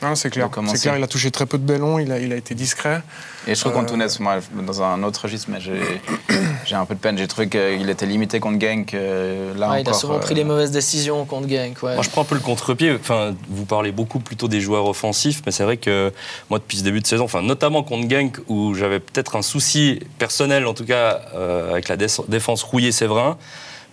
Non, 0.05 0.15
c'est 0.15 0.31
clair. 0.31 0.49
C'est 0.75 0.81
clair, 0.81 0.97
il 0.99 1.03
a 1.03 1.07
touché 1.07 1.31
très 1.31 1.47
peu 1.47 1.59
de 1.59 1.65
ballons, 1.65 1.99
il 1.99 2.13
a, 2.13 2.19
il 2.19 2.33
a 2.33 2.37
été 2.37 2.55
discret. 2.55 3.03
Et 3.47 3.55
je 3.55 3.61
trouve 3.61 3.73
Euh, 3.73 3.77
qu'Antunes, 3.77 4.07
moi, 4.21 4.37
dans 4.67 4.83
un 4.83 5.03
autre 5.03 5.23
registre, 5.23 5.49
mais 5.51 5.61
j'ai 5.61 5.81
j'ai 6.67 6.75
un 6.75 6.85
peu 6.85 6.95
de 6.95 7.01
peine. 7.01 7.17
J'ai 7.19 7.27
trouvé 7.29 7.49
qu'il 7.49 7.89
était 7.91 8.07
limité 8.07 8.41
contre 8.41 8.61
Genk. 8.61 8.95
euh, 8.95 9.55
Là 9.55 9.71
Ouais, 9.71 9.83
il 9.83 9.89
a 9.89 9.93
souvent 9.93 10.17
euh, 10.17 10.19
pris 10.19 10.35
les 10.35 10.45
mauvaises 10.45 10.71
décisions 10.71 11.25
contre 11.25 11.49
Genk. 11.49 11.83
Ouais. 11.83 11.95
Moi, 11.95 12.03
je 12.03 12.11
prends 12.11 12.23
un 12.23 12.25
peu 12.27 12.35
le 12.35 12.41
contre-pied. 12.41 12.93
Enfin, 13.01 13.35
vous 13.49 13.65
parlez 13.65 13.93
beaucoup 13.93 14.19
plutôt 14.21 14.49
des 14.49 14.61
joueurs 14.61 14.87
offensifs, 14.87 15.43
mais 15.47 15.53
c'est 15.53 15.65
vrai 15.65 15.77
que 15.77 16.13
moi, 16.51 16.59
depuis 16.59 16.79
ce 16.79 16.85
début 16.85 17.01
de 17.01 17.07
saison, 17.07 17.25
enfin, 17.25 17.43
notamment 17.43 17.83
contre 17.83 18.09
Genk, 18.09 18.39
où 18.49 18.75
j'avais 18.75 19.01
peut-être 19.01 19.37
un 19.37 19.43
souci 19.43 20.01
personnel, 20.19 20.67
en 20.67 20.75
tout 20.75 20.85
cas, 20.87 21.21
euh, 21.35 21.73
avec 21.73 21.89
la 21.89 21.97
dé- 21.97 22.07
défense 22.29 22.63
rouillée-Séverin. 22.63 23.37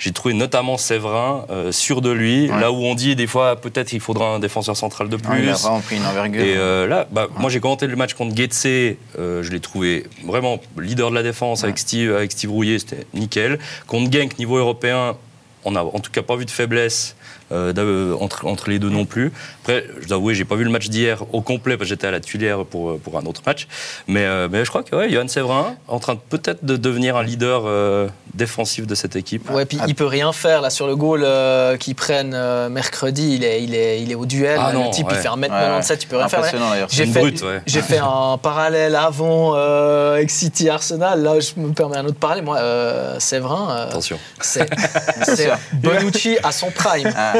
J'ai 0.02 0.12
trouvé 0.14 0.34
notamment 0.34 0.78
Séverin 0.78 1.46
euh, 1.52 1.72
sûr 1.72 2.02
de 2.02 2.10
lui, 2.10 2.50
Ouais. 2.50 2.60
là 2.60 2.72
où 2.72 2.78
on 2.84 2.96
dit 2.96 3.16
des 3.16 3.28
fois 3.28 3.56
peut-être 3.56 3.90
qu'il 3.90 4.00
faudra 4.00 4.34
un 4.34 4.40
défenseur 4.40 4.76
central 4.76 5.10
de 5.10 5.16
plus. 5.16 5.44
il 5.44 5.50
a 5.50 5.54
vraiment 5.54 5.80
pris 5.80 5.98
une 5.98 6.06
envergure. 6.08 6.42
Et 6.42 6.58
euh, 6.58 6.88
là, 6.88 7.08
bah, 7.12 7.28
moi 7.38 7.52
j'ai 7.52 7.60
commenté 7.60 7.86
le 7.86 7.96
match 7.96 8.16
contre 8.16 8.36
Getse, 8.36 8.66
euh, 8.66 9.44
je 9.44 9.52
l'ai 9.52 9.60
trouvé 9.60 10.08
vraiment 10.26 10.60
leader 10.76 11.12
de 11.12 11.16
la 11.16 11.22
défense 11.22 11.64
avec 11.64 11.78
Steve, 11.78 12.16
avec 12.16 12.32
Steve 12.32 12.50
Rouillet, 12.50 12.80
c'était 12.80 13.06
nickel. 13.14 13.60
Contre 13.86 14.12
Genk, 14.12 14.40
niveau 14.40 14.58
européen, 14.58 15.16
on 15.66 15.72
n'a 15.72 15.84
en 15.84 16.00
tout 16.00 16.12
cas 16.12 16.22
pas 16.22 16.36
vu 16.36 16.46
de 16.46 16.52
faiblesse 16.52 17.16
euh, 17.52 17.74
d'ave- 17.74 18.16
entre, 18.22 18.46
entre 18.48 18.70
les 18.70 18.80
deux 18.80 18.90
non 18.90 19.06
plus. 19.06 19.32
Après, 19.64 19.86
je 20.02 20.08
dois 20.08 20.18
avouer, 20.18 20.34
j'ai 20.34 20.46
pas 20.46 20.56
vu 20.56 20.64
le 20.64 20.70
match 20.70 20.88
d'hier 20.88 21.24
au 21.34 21.42
complet 21.42 21.76
parce 21.78 21.90
que 21.90 21.96
j'étais 21.96 22.08
à 22.08 22.12
la 22.12 22.20
Tuilière 22.22 22.64
pour, 22.66 22.98
pour 23.00 23.18
un 23.18 23.26
autre 23.26 23.42
match. 23.46 23.68
Mais, 24.08 24.24
euh, 24.26 24.48
mais 24.50 24.64
je 24.64 24.70
crois 24.70 24.84
que 24.84 24.96
ouais, 24.96 25.10
Johan 25.10 25.28
Séverin, 25.28 25.76
en 25.90 26.00
train 26.00 26.16
peut-être 26.16 26.64
de 26.64 26.78
devenir 26.78 27.18
un 27.18 27.24
leader 27.24 27.64
euh, 27.66 28.08
défensif 28.34 28.88
de 28.88 28.96
cette 28.96 29.18
équipe. 29.18 29.50
Ouais, 29.50 29.66
puis 29.66 29.78
il 29.88 29.96
peut 29.96 30.06
rien 30.06 30.32
faire 30.32 30.62
là 30.62 30.70
sur 30.70 30.88
le 30.88 30.96
goal 30.96 31.24
euh, 31.26 31.76
qu'ils 31.76 31.96
prennent 31.96 32.34
euh, 32.34 32.70
mercredi. 32.70 33.36
Il 33.36 33.44
est, 33.44 33.62
il 33.64 33.76
est, 33.76 34.02
il 34.02 34.12
est 34.12 34.16
au 34.16 34.26
duel. 34.26 34.58
Ah 34.62 34.72
non, 34.72 34.86
le 34.86 34.92
type, 34.92 35.08
il 35.10 35.18
fait 35.18 35.28
1m97, 35.28 35.90
Ouais, 35.92 35.98
tu 35.98 36.08
peux 36.08 36.16
rien 36.18 36.30
faire. 36.30 36.40
Impressionnant 36.40 36.70
d'ailleurs. 36.70 36.88
J'ai 36.90 37.06
fait, 37.06 37.34
j'ai 37.66 37.82
fait 37.82 37.98
un 38.00 38.38
parallèle 38.42 38.96
avant 38.96 39.56
euh, 39.58 40.14
avec 40.16 40.32
City 40.32 40.70
Arsenal. 40.70 41.22
Là, 41.22 41.40
je 41.42 41.60
me 41.60 41.74
permets 41.74 41.98
un 41.98 42.06
autre 42.06 42.16
parallèle. 42.20 42.46
Moi, 42.46 42.58
euh, 42.60 43.20
Séverin, 43.20 43.70
euh, 43.72 43.88
Attention. 43.90 44.18
c'est 44.40 44.66
sûr. 45.58 45.68
Bonucci 45.74 46.38
à 46.44 46.52
son 46.52 46.72
prime. 46.72 47.12
Ah, 47.16 47.34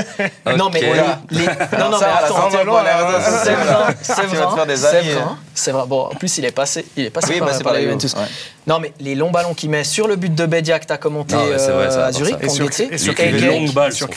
Non, 0.56 0.70
mais 0.74 0.82
les- 0.82 1.46
non, 1.46 1.90
non, 1.90 2.00
mais 2.00 2.06
attends. 2.06 2.52
ça, 2.52 2.64
C'est 5.54 5.72
vrai. 5.72 5.84
Bon, 5.88 6.04
en 6.12 6.16
plus, 6.16 6.38
il 6.38 6.46
est 6.46 6.52
passé, 6.52 6.86
il 6.96 7.06
est 7.06 7.10
passé 7.10 7.34
Oui, 7.34 7.40
par, 7.40 7.50
bah, 7.50 7.54
par 7.56 7.64
pas 7.64 7.74
la 7.74 7.82
Juventus. 7.82 8.12
Juve, 8.12 8.20
ouais. 8.22 8.28
Non, 8.68 8.80
mais 8.80 8.94
les 9.00 9.16
longs 9.16 9.32
ballons 9.32 9.54
qu'il 9.54 9.70
met 9.70 9.84
sur 9.84 10.08
le 10.08 10.16
but 10.16 10.34
de 10.34 10.46
Bedia 10.46 10.80
que 10.80 10.86
tu 10.86 10.94
as 10.94 10.98
commenté 10.98 11.36
Non, 11.36 11.46
vrai, 11.74 11.88
euh, 11.92 12.08
à 12.08 12.12
Zurich. 12.12 12.36
Et 12.42 12.48
contre 12.48 12.54
sur- 12.54 12.66
et 12.92 12.98
sur 12.98 13.14
les 13.18 13.32
longues 13.40 13.74
balles 13.74 13.94
sur 13.94 14.10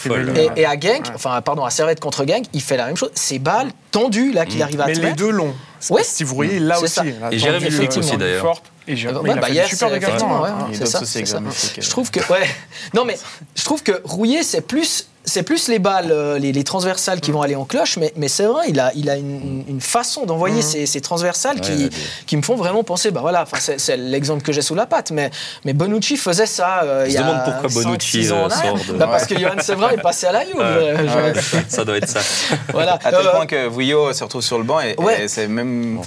à 0.66 0.78
Genk, 0.78 1.06
enfin, 1.14 1.40
pardon, 1.42 1.64
à 1.64 1.70
Servette 1.70 2.00
contre 2.00 2.26
Genk, 2.26 2.44
il 2.52 2.62
fait 2.62 2.76
la 2.76 2.86
même 2.86 2.96
chose. 2.96 3.10
Ces 3.14 3.38
balles 3.38 3.68
tendues 3.90 4.32
là 4.32 4.46
qu'il 4.46 4.62
arrive 4.62 4.80
à 4.80 4.86
Mais 4.86 4.94
les 4.94 5.12
deux 5.12 5.30
longs. 5.30 5.54
Ouais. 5.90 6.02
Si 6.02 6.24
vous 6.24 6.34
voyez, 6.34 6.60
là 6.60 6.76
C'est 6.78 6.84
aussi. 6.84 7.14
Et 7.30 7.38
Jérémy 7.38 7.70
Flick 7.70 7.94
euh, 7.96 8.00
aussi, 8.00 8.16
d'ailleurs. 8.16 8.42
forte. 8.42 8.64
Et 8.86 8.96
Jérémy, 8.96 9.20
Ouais, 9.20 9.30
il 9.30 9.38
a 9.38 9.40
bah, 9.40 9.46
fait 9.46 9.52
hier, 9.54 9.64
du 9.64 9.70
super 9.70 9.90
dégagement. 9.90 10.44
hein. 10.44 10.50
ouais, 10.66 10.66
Il 10.70 10.76
c'est 10.76 10.86
ça, 10.86 10.98
ça. 11.04 11.06
Flick, 11.06 11.82
Je 11.82 11.90
trouve 11.90 12.10
que 12.10 12.20
ouais. 12.32 12.46
Non 12.92 13.04
mais 13.04 13.16
je 13.54 13.64
trouve 13.64 13.82
que 13.82 14.00
Rouillé 14.04 14.42
c'est 14.42 14.60
plus 14.60 15.06
c'est 15.26 15.42
plus 15.42 15.68
les 15.68 15.78
balles 15.78 16.10
euh, 16.12 16.38
les, 16.38 16.52
les 16.52 16.64
transversales 16.64 17.20
qui 17.20 17.30
vont 17.30 17.40
aller 17.42 17.56
en 17.56 17.64
cloche 17.64 17.96
mais, 17.96 18.12
mais 18.16 18.28
c'est 18.28 18.44
vrai 18.44 18.66
il 18.68 18.78
a 18.78 18.92
il 18.94 19.08
a 19.08 19.16
une, 19.16 19.64
une 19.68 19.80
façon 19.80 20.26
d'envoyer 20.26 20.60
ces, 20.62 20.86
ces 20.86 21.00
transversales 21.00 21.56
Ouais, 21.56 21.60
qui, 21.62 21.84
ouais, 21.84 21.90
qui 22.26 22.36
me 22.36 22.42
font 22.42 22.56
vraiment 22.56 22.84
penser 22.84 23.10
bah 23.10 23.20
voilà 23.22 23.44
c'est, 23.58 23.96
l'exemple 23.96 24.42
que 24.42 24.52
j'ai 24.52 24.60
sous 24.62 24.74
la 24.74 24.86
patte 24.86 25.10
mais 25.12 25.30
mais 25.64 25.72
Bonucci 25.72 26.16
faisait 26.16 26.46
ça 26.46 26.82
euh, 26.84 27.02
On 27.02 27.06
il 27.06 27.10
se 27.12 27.14
y 27.16 27.18
a 27.18 27.22
demande 27.22 27.44
pourquoi 27.44 27.70
cinq, 27.70 27.82
Bonucci 27.84 28.10
six 28.10 28.32
ans 28.32 28.46
euh, 28.46 28.50
sort 28.50 28.78
de. 28.88 28.92
Bah, 28.98 29.08
parce 29.10 29.26
que 29.26 29.38
Johan 29.38 29.58
Séverin 29.60 29.90
est 29.90 30.02
passé 30.02 30.26
à 30.26 30.32
la 30.32 30.44
Juve 30.44 30.54
euh, 30.60 31.34
je- 31.34 31.58
ça 31.68 31.84
doit 31.84 31.96
être 31.96 32.08
ça. 32.08 32.20
voilà 32.72 32.94
À 33.04 33.10
tel 33.10 33.14
Euh, 33.26 33.30
point 33.32 33.46
que 33.46 33.66
Vouillot 33.66 34.12
se 34.12 34.22
retrouve 34.24 34.42
sur 34.42 34.58
le 34.58 34.64
banc 34.64 34.80
et, 34.80 34.94
Ouais. 34.98 35.24
et 35.24 35.28
c'est 35.28 35.48
même, 35.48 36.00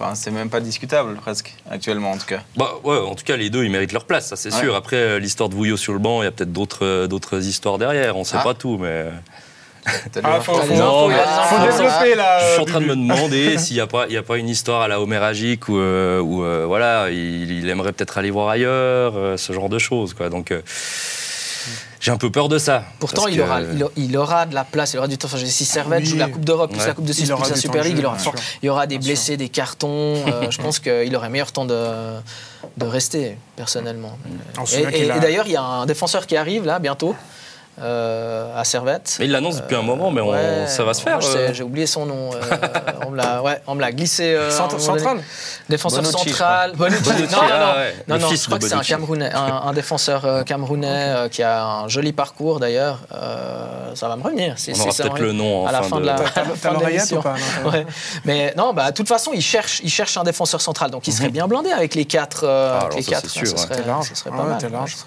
pas 0.52 0.60
discutable 0.60 1.16
presque 1.16 1.54
actuellement 1.70 2.12
en 2.12 2.18
tout 2.18 2.26
cas. 2.28 2.40
Bah 2.56 2.72
ouais, 2.84 2.98
en 2.98 3.16
tout 3.16 3.24
cas, 3.24 3.36
les 3.36 3.50
deux, 3.50 3.64
ils 3.64 3.72
méritent 3.72 3.92
leur 3.94 4.06
place, 4.06 4.28
ça 4.28 4.36
c'est 4.36 4.54
Ouais. 4.54 4.60
sûr. 4.60 4.76
Après, 4.76 5.20
l'histoire 5.20 5.50
de 5.50 5.56
Vouillot 5.56 5.78
sur 5.78 5.94
le 5.94 6.00
banc, 6.00 6.22
il 6.22 6.26
y 6.26 6.28
a 6.28 6.32
peut-être 6.32 6.52
d'autres 6.52 7.46
histoires 7.48 7.78
derrière. 7.78 8.16
On 8.18 8.24
sait 8.24 8.38
Ah. 8.40 8.44
pas 8.44 8.54
tout, 8.54 8.78
mais 8.80 9.07
Ah, 10.24 10.42
faut, 10.42 10.54
faut, 10.54 10.62
faut- 10.64 10.68
développer 10.68 12.16
là. 12.16 12.40
je 12.40 12.52
suis 12.54 12.62
en 12.62 12.66
train 12.66 12.82
de 12.82 12.86
me 12.88 12.96
demander 12.96 13.58
s'il 13.58 13.76
n'y 13.76 13.82
a 13.82 13.88
pas 13.88 14.06
il 14.08 14.14
y 14.14 14.18
a 14.18 14.24
pas 14.24 14.38
une 14.38 14.50
histoire 14.50 14.82
à 14.82 14.88
la 14.90 15.00
homéragique 15.00 15.70
ou 15.70 15.78
euh, 15.78 16.20
où, 16.20 16.44
euh, 16.44 16.66
voilà, 16.68 17.10
il, 17.10 17.50
il 17.52 17.70
aimerait 17.70 17.94
peut-être 17.94 18.18
aller 18.18 18.30
voir 18.32 18.50
ailleurs, 18.50 19.14
euh, 19.16 19.38
ce 19.38 19.54
genre 19.54 19.70
de 19.70 19.80
choses, 19.80 20.14
quoi. 20.14 20.28
Donc 20.30 20.52
euh, 20.52 20.62
j'ai 22.00 22.12
un 22.12 22.18
peu 22.18 22.30
peur 22.30 22.48
de 22.50 22.58
ça. 22.58 22.84
Pourtant, 23.00 23.28
il, 23.28 23.38
que- 23.38 23.42
aura, 23.42 23.62
il, 23.62 23.82
a- 23.84 23.88
il 23.96 24.18
aura 24.18 24.46
de 24.46 24.54
la 24.56 24.64
place, 24.66 24.94
il 24.94 24.98
aura 24.98 25.08
du 25.08 25.18
temps. 25.18 25.28
Enfin, 25.32 25.38
si 25.46 25.64
Servette 25.66 26.02
Oui. 26.04 26.06
joue 26.10 26.18
la 26.18 26.28
Coupe 26.28 26.46
d'Europe, 26.46 26.72
plus 26.72 26.80
Ouais. 26.82 26.88
la 26.88 26.94
Coupe 26.94 27.06
de 27.06 27.14
Suisse, 27.14 27.28
Il 27.28 27.34
aura 27.34 27.44
plus 27.44 27.52
la 27.52 27.56
Super 27.58 27.84
League, 27.84 27.96
il 27.98 28.06
aura, 28.06 28.18
il 28.62 28.70
aura 28.70 28.88
des 28.88 28.98
Bien 28.98 29.08
blessés, 29.08 29.36
des 29.38 29.50
cartons. 29.50 30.16
euh, 30.28 30.48
je 30.52 30.58
pense 30.62 30.80
qu'il 30.80 31.16
aurait 31.16 31.30
meilleur 31.30 31.52
temps 31.52 31.66
de, 31.66 31.86
de 32.78 32.86
rester, 32.86 33.38
personnellement. 33.56 34.18
On 34.60 34.66
Et, 34.66 35.06
et 35.06 35.20
d'ailleurs, 35.20 35.46
il 35.48 35.54
y 35.54 35.58
a 35.58 35.62
un 35.64 35.86
défenseur 35.86 36.28
qui 36.28 36.38
arrive 36.38 36.66
là, 36.66 36.80
bientôt, 36.80 37.16
euh, 37.80 38.60
à 38.60 38.64
Servette. 38.64 39.18
Mais 39.20 39.26
il 39.26 39.32
l'annonce 39.32 39.58
depuis 39.58 39.76
un 39.76 39.82
moment, 39.82 40.10
mais 40.12 40.22
on- 40.22 40.32
Ouais, 40.32 40.66
ça 40.68 40.84
va 40.84 40.94
se 40.94 41.02
faire. 41.02 41.20
euh. 41.24 41.50
J'ai 41.54 41.64
oublié 41.64 41.86
son 41.88 42.06
nom. 42.06 42.32
euh, 42.34 42.40
on 43.08 43.12
me 43.12 43.18
l'a 43.18 43.42
ouais, 43.42 43.94
glissé. 43.94 44.34
euh, 44.36 44.50
Cent- 44.50 44.64
à 44.64 44.76
un 44.76 44.78
moment 44.78 44.86
donné. 44.88 45.00
Central 45.00 45.18
Défenseur 45.70 46.02
Bonucci, 46.04 46.30
central. 46.30 46.74
Bonucci. 46.76 47.04
Bonucci, 47.04 47.22
Non, 47.36 47.42
non, 47.42 47.48
ah 47.52 47.60
non. 47.60 47.80
ouais, 47.80 47.96
non, 48.08 48.20
non, 48.20 48.30
je 48.36 48.46
crois 48.46 48.60
que 48.60 48.68
c'est 48.68 48.74
un. 48.74 48.82
Camerounais, 48.82 49.32
un, 49.34 49.62
un 49.68 49.74
défenseur 49.74 50.26
euh, 50.26 50.44
camerounais 50.44 50.88
euh, 50.90 51.30
qui 51.30 51.44
a 51.44 51.64
un 51.66 51.88
joli 51.88 52.14
parcours 52.14 52.60
d'ailleurs. 52.60 53.00
Euh, 53.14 53.94
ça 53.96 54.08
va 54.08 54.16
me 54.16 54.24
revenir. 54.24 54.58
si- 54.58 54.72
On 54.72 54.76
si 54.76 54.82
aura 54.82 54.92
ça 54.92 55.04
peut-être 55.04 55.20
le 55.20 55.32
nom 55.34 55.68
à 55.68 55.72
la 55.72 55.82
fin 55.84 55.98
de, 55.98 56.02
de- 56.02 56.06
la, 56.08 56.16
T'as- 56.16 56.72
l'oreillette 56.74 57.12
ou 57.12 57.22
pas. 57.22 57.36
Mais 58.26 58.54
non, 58.58 58.74
bah, 58.74 58.92
de 58.92 58.96
toute 58.96 59.08
façon, 59.08 59.32
il 59.34 59.42
cherche, 59.42 59.82
il 59.84 59.90
cherche 59.90 60.18
un 60.18 60.24
défenseur 60.24 60.62
central. 60.62 60.92
Donc 60.92 61.08
il 61.08 61.14
serait 61.14 61.30
bien 61.30 61.48
blindé 61.48 61.72
avec 61.72 61.96
les 61.96 62.06
quatre. 62.06 62.42
euh, 62.44 62.80
Ah, 62.82 62.90
les 62.96 63.02
ça, 63.02 63.12
quatre, 63.12 63.26
large. 63.86 64.08
ce 64.10 64.16
serait 64.16 64.32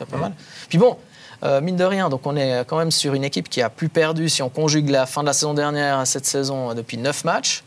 pas 0.07 0.17
mal. 0.17 0.33
Puis 0.69 0.79
bon, 0.79 0.97
euh, 1.43 1.61
mine 1.61 1.77
de 1.77 1.85
rien, 1.85 2.09
donc 2.09 2.27
on 2.27 2.37
est 2.37 2.65
quand 2.67 2.77
même 2.77 2.91
sur 2.91 3.15
une 3.15 3.25
équipe 3.25 3.49
qui 3.49 3.63
a 3.63 3.71
plus 3.71 3.89
perdu 3.89 4.29
si 4.29 4.43
on 4.43 4.49
conjugue 4.49 4.91
la 4.91 5.07
fin 5.07 5.23
de 5.23 5.27
la 5.27 5.33
saison 5.33 5.55
dernière 5.55 5.99
à 5.99 6.07
cette 6.07 6.27
saison 6.27 6.71
euh, 6.71 6.75
depuis 6.75 6.99
9 6.99 7.25
matchs. 7.25 7.63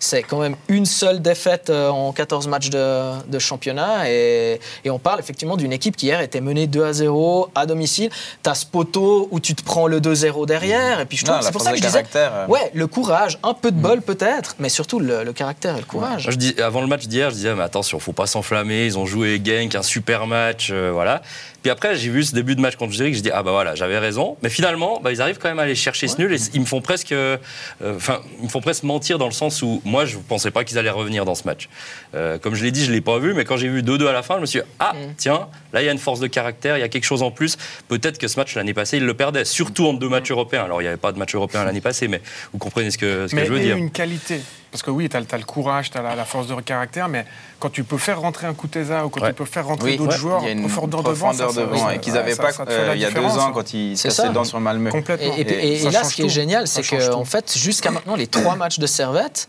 C'est 0.00 0.22
quand 0.22 0.38
même 0.40 0.56
une 0.68 0.86
seule 0.86 1.20
défaite 1.20 1.68
euh, 1.68 1.90
en 1.90 2.12
14 2.12 2.48
matchs 2.48 2.70
de, 2.70 3.20
de 3.28 3.38
championnat. 3.38 4.10
Et, 4.10 4.58
et 4.84 4.90
on 4.90 4.98
parle 4.98 5.20
effectivement 5.20 5.56
d'une 5.58 5.72
équipe 5.72 5.94
qui 5.94 6.06
hier 6.06 6.20
était 6.22 6.40
menée 6.40 6.66
2 6.66 6.82
à 6.82 6.92
0 6.94 7.50
à 7.54 7.66
domicile. 7.66 8.10
Tu 8.42 8.50
as 8.50 8.54
ce 8.54 8.66
poteau 8.66 9.28
où 9.30 9.40
tu 9.40 9.54
te 9.54 9.62
prends 9.62 9.86
le 9.86 10.00
2-0 10.00 10.46
derrière. 10.46 11.00
Et 11.00 11.04
puis 11.04 11.18
je 11.18 11.24
trouve 11.24 11.38
que 11.38 11.44
la 11.44 11.46
c'est 11.46 11.52
pour 11.52 11.60
ça 11.60 11.72
que 11.72 11.76
je 11.76 11.82
disais. 11.82 11.92
caractère, 11.92 12.32
euh. 12.34 12.46
Ouais, 12.46 12.70
le 12.72 12.86
courage, 12.86 13.38
un 13.42 13.52
peu 13.52 13.70
de 13.70 13.78
bol 13.78 14.00
peut-être, 14.00 14.56
mais 14.58 14.70
surtout 14.70 14.98
le, 15.00 15.22
le 15.22 15.32
caractère 15.34 15.76
et 15.76 15.80
le 15.80 15.86
courage. 15.86 16.24
Moi, 16.24 16.32
je 16.32 16.38
dis, 16.38 16.54
avant 16.60 16.80
le 16.80 16.86
match 16.86 17.06
d'hier, 17.06 17.28
je 17.30 17.34
disais, 17.36 17.54
mais 17.54 17.62
attention, 17.62 17.98
faut 18.00 18.12
pas 18.12 18.26
s'enflammer. 18.26 18.86
Ils 18.86 18.98
ont 18.98 19.04
joué 19.04 19.40
Genk, 19.44 19.74
un 19.74 19.82
super 19.82 20.26
match, 20.26 20.70
euh, 20.72 20.90
voilà. 20.92 21.20
Puis 21.62 21.70
après, 21.70 21.94
j'ai 21.94 22.08
vu 22.08 22.24
ce 22.24 22.34
début 22.34 22.56
de 22.56 22.60
match 22.62 22.76
contre 22.76 22.94
Zurich, 22.94 23.14
je 23.14 23.20
dis, 23.20 23.30
ah 23.30 23.42
bah 23.42 23.50
voilà, 23.50 23.74
j'avais 23.74 23.98
raison. 23.98 24.38
Mais 24.42 24.48
finalement, 24.48 24.98
bah, 25.02 25.12
ils 25.12 25.20
arrivent 25.20 25.36
quand 25.38 25.50
même 25.50 25.58
à 25.58 25.62
aller 25.62 25.74
chercher 25.74 26.08
ce 26.08 26.16
nul 26.16 26.32
et 26.32 26.38
ils 26.54 26.60
me 26.60 26.64
font 26.64 26.80
presque, 26.80 27.12
euh, 27.12 27.36
ils 27.82 28.44
me 28.44 28.48
font 28.48 28.62
presque 28.62 28.84
mentir 28.84 29.18
dans 29.18 29.26
le 29.26 29.32
sens 29.32 29.60
où 29.60 29.82
moi, 29.90 30.04
je 30.06 30.16
ne 30.16 30.22
pensais 30.22 30.50
pas 30.50 30.64
qu'ils 30.64 30.78
allaient 30.78 30.88
revenir 30.90 31.24
dans 31.24 31.34
ce 31.34 31.44
match. 31.44 31.68
Euh, 32.14 32.38
comme 32.38 32.54
je 32.54 32.64
l'ai 32.64 32.70
dit, 32.70 32.84
je 32.84 32.92
l'ai 32.92 33.00
pas 33.00 33.18
vu, 33.18 33.34
mais 33.34 33.44
quand 33.44 33.56
j'ai 33.56 33.68
vu 33.68 33.82
2-2 33.82 34.06
à 34.06 34.12
la 34.12 34.22
fin, 34.22 34.36
je 34.36 34.40
me 34.40 34.46
suis 34.46 34.60
dit, 34.60 34.66
ah 34.78 34.92
tiens, 35.18 35.48
là 35.72 35.82
il 35.82 35.86
y 35.86 35.88
a 35.88 35.92
une 35.92 35.98
force 35.98 36.20
de 36.20 36.26
caractère, 36.26 36.76
il 36.78 36.80
y 36.80 36.84
a 36.84 36.88
quelque 36.88 37.04
chose 37.04 37.22
en 37.22 37.30
plus. 37.30 37.56
Peut-être 37.88 38.18
que 38.18 38.28
ce 38.28 38.38
match 38.38 38.54
l'année 38.54 38.74
passée, 38.74 38.96
ils 38.96 39.04
le 39.06 39.14
perdaient, 39.14 39.44
surtout 39.44 39.86
en 39.86 39.92
deux 39.92 40.08
matchs 40.08 40.30
européens. 40.30 40.64
Alors 40.64 40.80
il 40.80 40.84
n'y 40.84 40.88
avait 40.88 40.96
pas 40.96 41.12
de 41.12 41.18
match 41.18 41.34
européen 41.34 41.64
l'année 41.64 41.80
passée, 41.80 42.08
mais 42.08 42.22
vous 42.52 42.58
comprenez 42.58 42.90
ce 42.90 42.98
que, 42.98 43.26
ce 43.26 43.32
que 43.32 43.36
mais 43.36 43.46
je 43.46 43.52
veux 43.52 43.60
dire. 43.60 43.76
une 43.76 43.90
qualité. 43.90 44.40
Parce 44.70 44.84
que 44.84 44.90
oui, 44.92 45.08
tu 45.08 45.16
as, 45.16 45.20
le 45.20 45.44
courage, 45.44 45.90
tu 45.90 45.98
as 45.98 46.02
la, 46.02 46.14
la 46.14 46.24
force 46.24 46.46
de 46.46 46.54
caractère, 46.60 47.08
mais 47.08 47.24
quand 47.58 47.70
tu 47.70 47.82
peux 47.82 47.98
faire 47.98 48.20
rentrer 48.20 48.46
un 48.46 48.54
Kuteza 48.54 49.04
ou 49.04 49.08
quand 49.08 49.20
Ouais. 49.20 49.30
tu 49.30 49.34
peux 49.34 49.44
faire 49.44 49.66
rentrer 49.66 49.90
Oui, 49.90 49.96
d'autres 49.96 50.12
ouais. 50.12 50.18
joueurs, 50.18 50.42
il 50.42 50.46
y 50.46 50.48
a 50.48 50.52
une 50.52 50.60
profondeur 50.62 51.02
devant, 51.02 51.32
ça, 51.32 51.46
profondeur 51.46 51.70
ça- 51.72 51.76
devant 51.78 51.90
et 51.90 51.98
qu'ils 51.98 52.12
n'avaient 52.12 52.36
pas 52.36 52.52
ça 52.52 52.64
euh, 52.68 52.92
il 52.94 53.00
y 53.00 53.04
a 53.04 53.10
deux 53.10 53.20
ans 53.20 53.50
quand 53.52 53.74
ils 53.74 53.98
C'est 53.98 54.08
cassaient 54.08 54.28
dents 54.30 54.44
sur 54.44 54.60
Malmö. 54.60 54.90
Complètement. 54.90 55.34
Et, 55.36 55.40
et- 55.40 55.72
et- 55.74 55.78
ça 55.80 55.88
et 55.88 55.92
là, 55.92 56.04
ce 56.04 56.14
qui 56.14 56.22
est 56.22 56.28
génial, 56.28 56.68
c'est 56.68 56.84
change 56.84 57.00
que 57.00 57.10
tout. 57.12 57.18
en 57.18 57.24
fait, 57.24 57.58
jusqu'à 57.58 57.90
maintenant, 57.90 58.14
les 58.14 58.28
trois 58.28 58.54
matchs 58.62 58.78
de 58.78 58.86
Servette, 58.86 59.48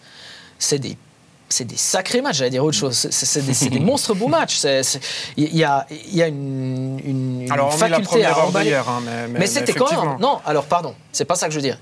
c'est 0.61 0.79
des 0.79 0.97
c'est 1.49 1.65
des 1.65 1.75
sacrés 1.75 2.21
matchs, 2.21 2.37
j'allais 2.37 2.49
dire 2.51 2.63
autre 2.63 2.77
chose. 2.77 2.95
C'est- 3.11 3.69
des, 3.69 3.79
monstres 3.81 4.13
beaux 4.13 4.29
matchs. 4.29 4.61
Il 5.35 5.53
y 5.53 5.65
a, 5.65 5.85
y 6.11 6.21
a 6.21 6.27
une, 6.27 6.97
une, 7.03 7.41
une 7.41 7.51
Alors, 7.51 7.71
la 7.71 7.77
faculté 7.77 8.03
première 8.03 8.37
à 8.37 8.47
emballer. 8.47 8.73
hein, 8.73 8.85
mais, 9.03 9.27
mais, 9.27 9.39
Mais 9.39 9.47
c'était 9.47 9.73
quand 9.73 9.91
même. 9.91 10.17
Non, 10.19 10.39
alors 10.45 10.63
pardon, 10.63 10.95
c'est 11.11 11.25
pas 11.25 11.35
ça 11.35 11.47
que 11.47 11.51
je 11.51 11.57
veux 11.57 11.63
dire. 11.63 11.77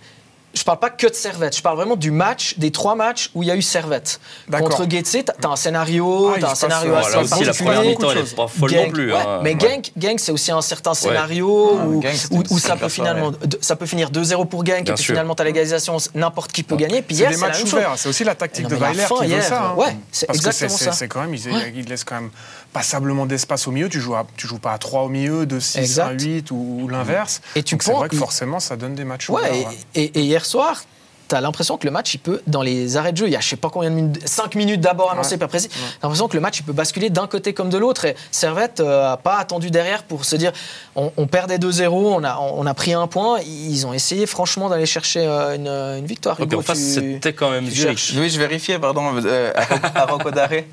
Je 0.59 0.65
parle 0.65 0.79
pas 0.79 0.89
que 0.89 1.07
de 1.07 1.13
Servette, 1.13 1.55
je 1.55 1.61
parle 1.61 1.77
vraiment 1.77 1.95
du 1.95 2.11
match, 2.11 2.55
des 2.57 2.69
trois 2.69 2.93
matchs 2.93 3.29
où 3.33 3.43
il 3.43 3.47
y 3.47 3.51
a 3.51 3.55
eu 3.55 3.61
Servette. 3.61 4.19
Contre 4.51 4.85
Getse, 4.89 5.15
t'as 5.39 5.47
un 5.49 5.55
scénario, 5.55 6.33
Ah, 6.35 6.37
t'as 6.41 6.51
un 6.51 6.55
scénario 6.55 6.91
euh, 6.93 6.97
assez 6.97 7.11
Voilà 7.11 7.23
aussi, 7.33 7.43
la 7.45 7.53
première 7.53 7.81
mi-temps, 7.83 8.11
elle 8.11 8.17
est 8.17 8.35
pas 8.35 8.47
folle 8.47 8.69
Genk, 8.69 8.87
non 8.87 8.91
plus. 8.91 9.13
ouais, 9.13 9.17
hein. 9.19 9.39
mais 9.41 9.55
Ouais. 9.55 9.81
Genk, 9.97 10.19
c'est 10.19 10.33
aussi 10.33 10.51
un 10.51 10.61
certain 10.61 10.93
scénario 10.93 11.77
Ouais, 11.87 12.11
où, 12.49 12.59
ça 12.59 12.75
peut 12.75 12.89
finalement, 12.89 13.31
soirée. 13.31 13.47
de- 13.47 13.57
ça 13.61 13.77
peut 13.77 13.85
finir 13.85 14.09
2-0 14.11 14.45
pour 14.49 14.65
Genk 14.65 14.83
Bien 14.83 14.93
et 14.93 14.95
puis 14.95 15.03
sûr. 15.05 15.13
finalement 15.13 15.33
t'as 15.33 15.45
l'égalisation, 15.45 15.95
n'importe 16.13 16.51
qui 16.51 16.63
peut 16.63 16.75
gagner. 16.75 17.01
Puis 17.03 17.15
hier, 17.15 17.29
des 17.29 17.35
c'est 17.35 17.41
la 17.41 17.47
matchs 17.47 17.57
même 17.59 17.67
chose. 17.67 17.73
ouverts. 17.79 17.93
C'est 17.95 18.09
aussi 18.09 18.23
la 18.25 18.35
tactique 18.35 18.67
de 18.67 18.75
Weiler 18.75 19.05
qui 19.21 19.27
veut 19.27 19.41
ça. 19.41 19.61
hein. 19.63 19.75
ouais, 19.75 19.95
c'est 20.11 20.29
exactement 20.29 20.75
ça. 20.75 20.91
C'est 20.91 21.07
quand 21.07 21.21
même, 21.21 21.33
il 21.33 21.85
laisse 21.87 22.03
quand 22.03 22.15
même 22.15 22.31
passablement 22.73 23.25
d'espace 23.25 23.67
au 23.67 23.71
milieu. 23.71 23.89
Tu 23.89 23.99
joues, 23.99 24.15
à- 24.15 24.25
tu 24.37 24.47
joues 24.47 24.59
pas 24.59 24.73
à 24.73 24.77
3 24.77 25.03
au 25.03 25.09
milieu, 25.09 25.45
de 25.45 25.59
6 25.59 25.77
à 25.77 25.81
Exact. 25.81 26.21
8 26.21 26.51
ou, 26.51 26.79
ou 26.83 26.87
l'inverse. 26.87 27.41
Et 27.55 27.63
tu 27.63 27.77
c'est 27.81 27.91
vrai 27.91 28.09
que 28.09 28.15
forcément, 28.15 28.59
ça 28.59 28.75
donne 28.75 28.95
des 28.95 29.05
matchs 29.05 29.29
Ouais, 29.29 29.41
ouverts. 29.41 29.53
et, 29.53 29.65
ouais. 29.65 29.77
et- 29.95 30.19
et 30.19 30.21
hier 30.21 30.45
soir, 30.45 30.83
tu 31.27 31.35
as 31.35 31.41
l'impression 31.41 31.77
que 31.77 31.85
le 31.85 31.91
match, 31.91 32.15
il 32.15 32.17
peut, 32.17 32.41
dans 32.47 32.63
les 32.63 32.97
arrêts 32.97 33.11
de 33.11 33.17
jeu, 33.17 33.27
il 33.27 33.31
y 33.33 33.35
a 33.35 33.39
je 33.39 33.47
sais 33.49 33.55
pas 33.55 33.69
combien 33.69 33.91
de 33.91 33.95
minutes, 33.95 34.27
5 34.27 34.55
minutes 34.55 34.81
d'abord 34.81 35.11
annoncées, 35.11 35.33
Ouais. 35.33 35.37
pas 35.37 35.47
précis. 35.47 35.69
T'as 35.69 35.77
l'impression 36.07 36.27
que 36.27 36.33
le 36.35 36.41
match, 36.41 36.57
il 36.59 36.63
peut 36.63 36.73
basculer 36.73 37.11
d'un 37.11 37.27
côté 37.27 37.53
comme 37.53 37.69
de 37.69 37.77
l'autre. 37.77 38.05
Et 38.05 38.15
Servette 38.31 38.79
n'a 38.79 39.15
pas 39.17 39.37
attendu 39.37 39.69
derrière 39.69 40.01
pour 40.03 40.25
se 40.25 40.35
dire 40.35 40.51
on, 40.95 41.11
on 41.17 41.27
perdait 41.27 41.59
2-0, 41.59 42.15
on 42.15 42.23
a, 42.23 42.37
on 42.39 42.65
a 42.65 42.73
pris 42.73 42.93
un 42.93 43.05
point. 43.05 43.39
Ils 43.41 43.85
ont 43.85 43.93
essayé 43.93 44.25
franchement 44.25 44.69
d'aller 44.69 44.87
chercher 44.87 45.19
euh, 45.23 45.55
une, 45.55 45.67
une 45.67 46.05
victoire. 46.07 46.39
Ok, 46.39 46.47
Hugo, 46.47 46.59
en 46.59 46.63
face, 46.63 46.79
tu- 46.79 46.93
c'était 46.95 47.33
quand 47.33 47.51
même 47.51 47.65
tu 47.65 47.75
Zurich. 47.75 48.13
Oui, 48.17 48.29
je 48.31 48.39
vérifiais, 48.39 48.79
pardon, 48.79 49.11
euh, 49.23 49.51
à 49.55 50.01
à. 50.01 50.07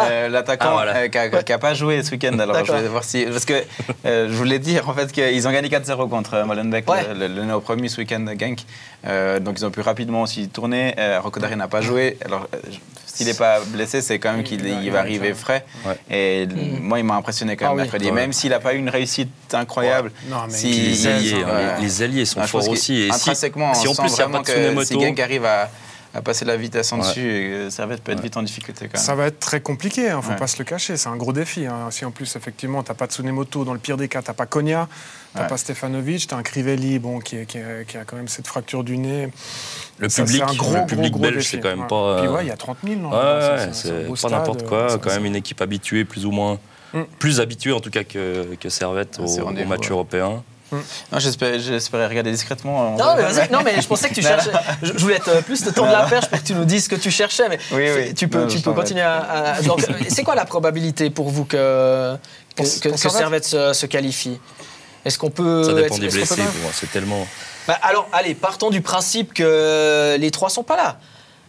euh, 0.00 0.28
l'attaquant 0.28 0.68
Ah, 0.70 0.72
voilà. 0.72 0.96
euh, 0.96 1.08
qui 1.42 1.52
n'a 1.52 1.58
pas 1.58 1.74
joué 1.74 2.02
ce 2.02 2.10
week-end. 2.12 2.38
Alors, 2.38 2.64
je 2.64 2.72
vais 2.72 2.88
voir 2.88 3.04
si. 3.04 3.24
Parce 3.24 3.44
que 3.44 3.62
euh, 4.06 4.28
je 4.28 4.34
voulais 4.34 4.58
dire, 4.58 4.88
en 4.88 4.94
fait, 4.94 5.10
qu'ils 5.12 5.46
ont 5.48 5.52
gagné 5.52 5.68
4-0 5.68 6.08
contre 6.08 6.34
euh, 6.34 6.44
Molenbeek, 6.44 6.88
Ouais. 6.90 7.06
le, 7.14 7.28
le, 7.28 7.34
le 7.34 7.42
néo-promu 7.44 7.88
ce 7.88 7.98
week-end 8.00 8.20
de 8.20 8.38
Genk. 8.38 8.60
Euh, 9.06 9.38
donc, 9.40 9.56
ils 9.58 9.66
ont 9.66 9.70
pu 9.70 9.80
rapidement 9.80 10.22
aussi 10.22 10.48
tourner. 10.48 10.94
Euh, 10.98 11.20
Rocco 11.20 11.40
Daré 11.40 11.56
n'a 11.56 11.68
pas 11.68 11.80
joué. 11.80 12.16
Alors, 12.24 12.48
euh, 12.54 12.58
s'il 13.06 13.26
n'est 13.26 13.34
pas 13.34 13.60
blessé, 13.66 14.00
c'est 14.00 14.18
quand 14.18 14.32
même 14.32 14.42
qu'il 14.42 14.64
il 14.66 14.90
va 14.90 15.00
arriver 15.00 15.34
frais. 15.34 15.64
Ouais. 15.84 15.96
Et 16.10 16.46
moi, 16.80 16.98
il 16.98 17.04
m'a 17.04 17.14
impressionné 17.16 17.56
quand 17.56 17.66
même 17.66 17.72
Ah 17.72 17.76
oui. 17.76 17.82
mercredi. 17.82 18.10
Même 18.10 18.32
s'il 18.32 18.50
n'a 18.50 18.60
pas 18.60 18.72
eu 18.74 18.78
une 18.78 18.88
réussite 18.88 19.28
incroyable. 19.52 20.12
Non, 20.28 20.36
mais 20.48 20.54
si- 20.54 20.68
Puis 20.70 20.78
les 20.78 21.06
alliés, 21.06 21.34
Ouais. 21.44 21.76
les, 21.78 21.82
les 21.84 22.02
alliés 22.02 22.24
sont 22.24 22.40
Ah, 22.42 22.46
forts 22.46 22.68
aussi. 22.70 22.94
Et 23.02 23.06
si, 23.08 23.12
Intrinsèquement, 23.14 23.74
si 23.74 23.86
en 23.88 23.94
plus 23.94 24.08
il 24.10 24.14
n'y 24.14 24.20
a 24.22 24.28
pas 24.28 24.38
de 24.78 24.84
si 24.84 24.94
Genk 24.98 25.20
arrive 25.20 25.44
à, 25.44 25.68
à 26.14 26.20
passer 26.22 26.44
la 26.44 26.56
vitesse 26.56 26.92
en 26.92 26.96
Ouais. 27.00 27.02
dessus, 27.08 27.20
euh, 27.20 27.70
Servette 27.70 28.02
peut 28.02 28.12
être 28.12 28.20
vite 28.20 28.36
en 28.36 28.42
difficulté 28.42 28.86
quand 28.86 28.98
même. 28.98 29.02
Ça 29.02 29.14
va 29.14 29.26
être 29.26 29.40
très 29.40 29.60
compliqué, 29.60 30.02
il 30.10 30.14
ne 30.16 30.20
faut 30.20 30.30
Ouais. 30.30 30.36
pas 30.36 30.46
se 30.46 30.58
le 30.58 30.64
cacher. 30.64 30.96
C'est 30.98 31.08
un 31.08 31.16
gros 31.16 31.32
défi. 31.32 31.66
hein. 31.66 31.90
Si 31.90 32.04
en 32.04 32.10
plus, 32.10 32.36
effectivement, 32.36 32.82
tu 32.82 32.90
n'as 32.90 32.94
pas 32.94 33.06
Tsunemoto, 33.06 33.64
dans 33.64 33.72
le 33.72 33.78
pire 33.78 33.96
des 33.96 34.08
cas, 34.08 34.20
tu 34.20 34.28
n'as 34.28 34.34
pas 34.34 34.44
Konya, 34.46 34.88
tu 35.32 35.36
n'as 35.38 35.44
Ouais. 35.44 35.48
pas 35.48 35.56
Stefanovic, 35.56 36.26
tu 36.28 36.34
as 36.34 36.36
un 36.36 36.42
Crivelli 36.42 36.98
bon, 36.98 37.18
qui, 37.20 37.36
est- 37.38 37.46
qui 37.46 37.58
est- 37.58 37.88
qui 37.88 37.96
a 37.96 38.04
quand 38.04 38.16
même 38.16 38.28
cette 38.28 38.46
fracture 38.46 38.84
du 38.84 38.98
nez. 38.98 39.30
le 39.98 40.08
Ça, 40.08 40.24
public, 40.24 40.42
c'est 40.46 40.52
un 40.52 40.56
gros, 40.56 40.74
le 40.74 40.86
public 40.86 41.12
gros 41.12 41.22
belge, 41.22 41.46
c'est 41.46 41.60
quand 41.60 41.68
même 41.68 41.80
Ouais. 41.82 41.86
pas. 41.86 42.18
Puis 42.18 42.26
euh, 42.28 42.32
ouais, 42.32 42.44
il 42.44 42.48
y 42.48 42.50
a 42.50 42.56
30 42.56 42.78
000. 42.84 43.00
non 43.00 43.10
Ouais, 43.10 43.16
ouais, 43.16 43.68
C'est- 43.72 44.08
pas 44.08 44.16
stade, 44.16 44.30
n'importe 44.32 44.62
euh, 44.64 44.68
quoi. 44.68 44.98
quand 44.98 45.10
même 45.10 45.24
une 45.26 45.36
équipe 45.36 45.60
habituée, 45.60 46.04
plus 46.04 46.26
ou 46.26 46.30
moins. 46.30 46.58
Mm. 46.92 47.02
Plus 47.18 47.40
habituée 47.40 47.72
en 47.72 47.80
tout 47.80 47.88
cas 47.90 48.04
que, 48.04 48.54
que 48.60 48.68
Servette 48.68 49.18
au, 49.18 49.24
au 49.24 49.50
match 49.50 49.80
ouais. 49.86 49.90
européen. 49.90 50.42
Non, 50.72 51.18
j'espérais, 51.18 51.60
j'espérais 51.60 52.06
regarder 52.06 52.30
discrètement. 52.30 52.94
on 52.94 52.96
Non 52.96 53.14
mais, 53.16 53.22
vas-y. 53.22 53.50
non, 53.50 53.60
mais 53.64 53.80
je 53.80 53.86
pensais 53.86 54.08
que 54.08 54.14
tu 54.14 54.22
cherchais. 54.22 54.50
Je 54.82 54.92
je 54.94 54.98
voulais 54.98 55.16
être 55.16 55.28
euh, 55.28 55.42
plus 55.42 55.62
te 55.62 55.70
tendre 55.70 55.92
la 55.92 56.04
perche 56.04 56.28
pour 56.28 56.40
que 56.40 56.44
tu 56.46 56.54
nous 56.54 56.64
dises 56.64 56.84
ce 56.84 56.88
que 56.88 56.96
tu 56.96 57.10
cherchais, 57.10 57.48
mais 57.48 57.58
Oui, 57.72 57.88
oui. 57.94 58.14
tu 58.14 58.28
peux, 58.28 58.42
Non, 58.42 58.46
tu 58.46 58.60
peux 58.60 58.72
continuer 58.72 59.02
à. 59.02 59.18
à- 59.56 59.62
donc, 59.62 59.80
euh, 59.88 59.92
c'est 60.08 60.22
quoi 60.24 60.34
la 60.34 60.44
probabilité 60.44 61.10
pour 61.10 61.28
vous 61.30 61.44
que, 61.44 62.16
que, 62.56 62.62
que- 62.80 62.96
Servette 62.96 63.44
se, 63.44 63.72
se 63.72 63.86
qualifie? 63.86 64.40
Est-ce 65.04 65.18
qu'on 65.18 65.30
peut. 65.30 65.64
Ça 65.64 65.74
dépend 65.74 65.98
des 65.98 66.06
peut 66.08 66.12
blessés. 66.14 66.42
C'est 66.72 66.90
tellement. 66.92 67.26
Bah, 67.68 67.78
alors, 67.82 68.08
allez, 68.12 68.34
partons 68.34 68.70
du 68.70 68.80
principe 68.80 69.34
que 69.34 70.16
les 70.18 70.30
trois 70.30 70.48
sont 70.50 70.62
pas 70.64 70.76
là. 70.76 70.98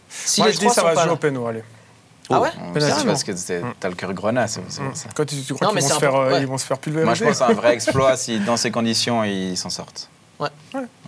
Si 0.08 0.40
Moi, 0.40 0.48
les 0.48 0.54
je 0.54 0.58
dis 0.58 0.64
trois 0.66 0.74
ça 0.74 0.80
sont 0.82 0.86
va 0.88 0.92
pas 0.94 1.00
se 1.00 1.06
là. 1.06 1.08
jouer 1.10 1.14
au 1.14 1.18
péno, 1.18 1.46
allez. 1.46 1.62
Ah 2.30 2.40
ouais 2.40 2.50
C'est 2.54 2.72
Penalty. 2.80 3.06
parce 3.06 3.24
que 3.24 3.36
c'est- 3.36 3.62
t'as 3.80 3.88
le 3.88 3.94
cœur 3.94 4.12
grenat, 4.14 4.48
c'est 4.48 4.62
c'est 4.68 4.82
pour 4.82 4.96
ça. 4.96 5.08
Quand 5.14 5.26
tu, 5.26 5.36
tu 5.42 5.54
crois 5.54 5.68
qu'ils 5.68 5.74
mais 5.74 5.80
vont, 5.82 5.88
c'est 5.88 5.94
se 5.94 5.98
faire, 6.00 6.08
important, 6.10 6.26
euh, 6.28 6.32
ouais. 6.32 6.40
ils 6.40 6.46
vont 6.46 6.58
se 6.58 6.64
faire 6.66 6.78
pulvériser 6.78 7.04
Moi, 7.04 7.14
je 7.14 7.24
pense 7.24 7.42
à 7.42 7.48
un 7.48 7.52
vrai 7.52 7.74
exploit 7.74 8.16
si, 8.16 8.40
dans 8.40 8.56
ces 8.56 8.70
conditions, 8.70 9.24
ils 9.24 9.56
s'en 9.56 9.70
sortent. 9.70 10.08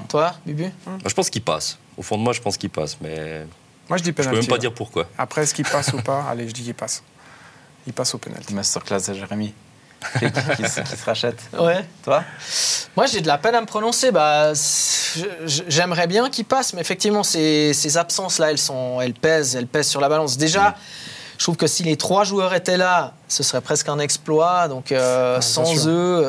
Toi, 0.08 0.34
Bubu? 0.46 0.70
Moi, 0.86 0.98
je 1.06 1.14
pense 1.14 1.30
qu'il 1.30 1.42
passe. 1.42 1.78
Au 1.96 2.02
fond 2.02 2.16
de 2.16 2.22
moi, 2.22 2.32
je 2.32 2.40
pense 2.40 2.56
qu'il 2.56 2.70
passe. 2.70 2.96
Mais 3.00 3.46
Moi, 3.88 3.98
je 3.98 4.02
dis 4.02 4.10
je 4.10 4.14
peux 4.14 4.22
penalty. 4.22 4.40
même 4.40 4.46
pas 4.48 4.54
là. 4.56 4.60
dire 4.60 4.74
pourquoi. 4.74 5.06
Après, 5.18 5.42
est-ce 5.42 5.54
qu'il 5.54 5.64
passe 5.64 5.92
ou 5.94 5.98
pas? 6.02 6.24
Allez, 6.30 6.46
je 6.48 6.52
dis 6.54 6.62
qu'il 6.62 6.74
passe. 6.74 7.02
Il 7.86 7.92
passe 7.92 8.14
au 8.14 8.18
penalty. 8.18 8.54
Masterclass 8.54 9.08
à 9.10 9.14
Jérémy. 9.14 9.52
Qui, 10.18 10.26
qui 10.62 10.68
se- 10.68 10.80
qui 10.80 10.96
se 10.96 11.04
rachète. 11.04 11.38
Ouais. 11.58 11.84
Toi? 12.04 12.22
Moi, 12.96 13.06
j'ai 13.06 13.20
de 13.20 13.26
la 13.26 13.38
peine 13.38 13.54
à 13.54 13.60
me 13.60 13.66
prononcer. 13.66 14.10
Bah, 14.10 14.52
j'aimerais 15.68 16.06
bien 16.06 16.28
qu'il 16.30 16.44
passe, 16.44 16.72
mais 16.74 16.80
effectivement, 16.80 17.22
ces, 17.22 17.72
ces 17.74 17.96
absences-là, 17.96 18.50
elles, 18.50 18.58
sont, 18.58 19.00
elles 19.00 19.14
pèsent, 19.14 19.56
elles 19.56 19.66
pèsent 19.66 19.88
sur 19.88 20.00
la 20.00 20.08
balance. 20.08 20.36
Déjà, 20.36 20.74
je 21.38 21.44
trouve 21.44 21.56
que 21.56 21.66
si 21.66 21.82
les 21.82 21.96
trois 21.96 22.24
joueurs 22.24 22.54
étaient 22.54 22.76
là, 22.78 23.12
ce 23.28 23.42
serait 23.42 23.60
presque 23.60 23.88
un 23.88 23.98
exploit. 23.98 24.68
Donc, 24.68 24.92
euh, 24.92 25.40
sans 25.40 25.86
eux, 25.88 26.24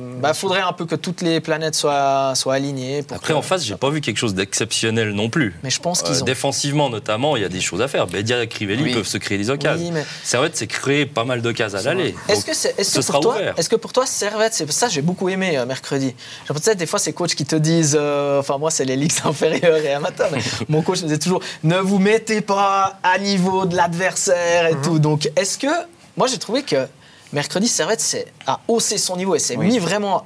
il 0.00 0.20
bah, 0.20 0.34
faudrait 0.34 0.60
un 0.60 0.72
peu 0.72 0.86
que 0.86 0.94
toutes 0.94 1.20
les 1.22 1.40
planètes 1.40 1.74
soient, 1.74 2.34
soient 2.34 2.54
alignées. 2.54 3.02
pour 3.02 3.16
Après, 3.16 3.32
que- 3.32 3.38
en 3.38 3.42
face, 3.42 3.64
j'ai 3.64 3.74
pas 3.76 3.90
vu 3.90 4.00
quelque 4.00 4.18
chose 4.18 4.34
d'exceptionnel 4.34 5.10
non 5.12 5.28
plus. 5.28 5.54
Mais 5.62 5.70
je 5.70 5.80
pense 5.80 6.02
Euh, 6.02 6.06
qu'ils 6.06 6.22
ont. 6.22 6.24
défensivement, 6.24 6.88
notamment, 6.90 7.36
il 7.36 7.42
y 7.42 7.44
a 7.44 7.48
des 7.48 7.60
choses 7.60 7.80
à 7.82 7.88
faire. 7.88 8.06
Bedia 8.06 8.42
et 8.42 8.48
Crivelli 8.48 8.82
Oui. 8.84 8.94
peuvent 8.94 9.06
se 9.06 9.18
créer 9.18 9.38
des 9.38 9.50
occasions. 9.50 9.84
Oui, 9.86 9.90
mais- 9.92 10.06
Servette 10.22 10.56
s'est 10.56 10.66
créé 10.66 11.06
pas 11.06 11.24
mal 11.24 11.42
d'occasions 11.42 11.78
à 11.78 11.82
l'aller. 11.82 12.14
Est-ce 12.28 12.44
que, 12.44 12.54
c'est, 12.54 12.78
est-ce 12.78 13.00
ce 13.02 13.06
que 13.06 13.12
pour 13.12 13.20
toi, 13.20 13.34
ouvert. 13.36 13.54
est-ce 13.56 13.68
que 13.68 13.76
pour 13.76 13.92
toi, 13.92 14.06
Servette, 14.06 14.54
c'est 14.54 14.70
ça 14.70 14.88
j'ai 14.88 15.02
beaucoup 15.02 15.28
aimé 15.28 15.56
euh, 15.58 15.66
mercredi. 15.66 16.14
J'ai 16.48 16.54
que 16.54 16.74
des 16.74 16.86
fois 16.86 16.98
ces 16.98 17.12
coachs 17.12 17.34
qui 17.34 17.44
te 17.44 17.56
disent, 17.56 17.96
euh, 17.98 18.38
enfin 18.40 18.58
moi 18.58 18.70
c'est 18.70 18.84
les 18.84 18.96
ligues 18.96 19.12
inférieures 19.24 19.78
et 19.78 19.92
amateurs, 19.92 20.28
mais 20.32 20.38
mon 20.68 20.82
coach 20.82 20.98
me 21.02 21.08
disait 21.08 21.18
toujours, 21.18 21.40
ne 21.64 21.76
vous 21.78 21.98
mettez 21.98 22.40
pas 22.40 22.98
à 23.02 23.18
niveau 23.18 23.66
de 23.66 23.76
l'adversaire 23.76 24.66
et 24.68 24.74
Mhm. 24.74 24.82
tout. 24.82 24.98
Donc 24.98 25.30
est-ce 25.36 25.58
que, 25.58 25.66
moi 26.16 26.26
j'ai 26.26 26.38
trouvé 26.38 26.62
que 26.62 26.86
mercredi 27.32 27.68
Servette 27.68 28.00
c'est 28.00 28.26
a 28.46 28.60
haussé 28.68 28.98
son 28.98 29.16
niveau 29.16 29.34
et 29.34 29.38
s'est 29.38 29.56
Oui. 29.56 29.66
mis 29.66 29.78
vraiment 29.78 30.24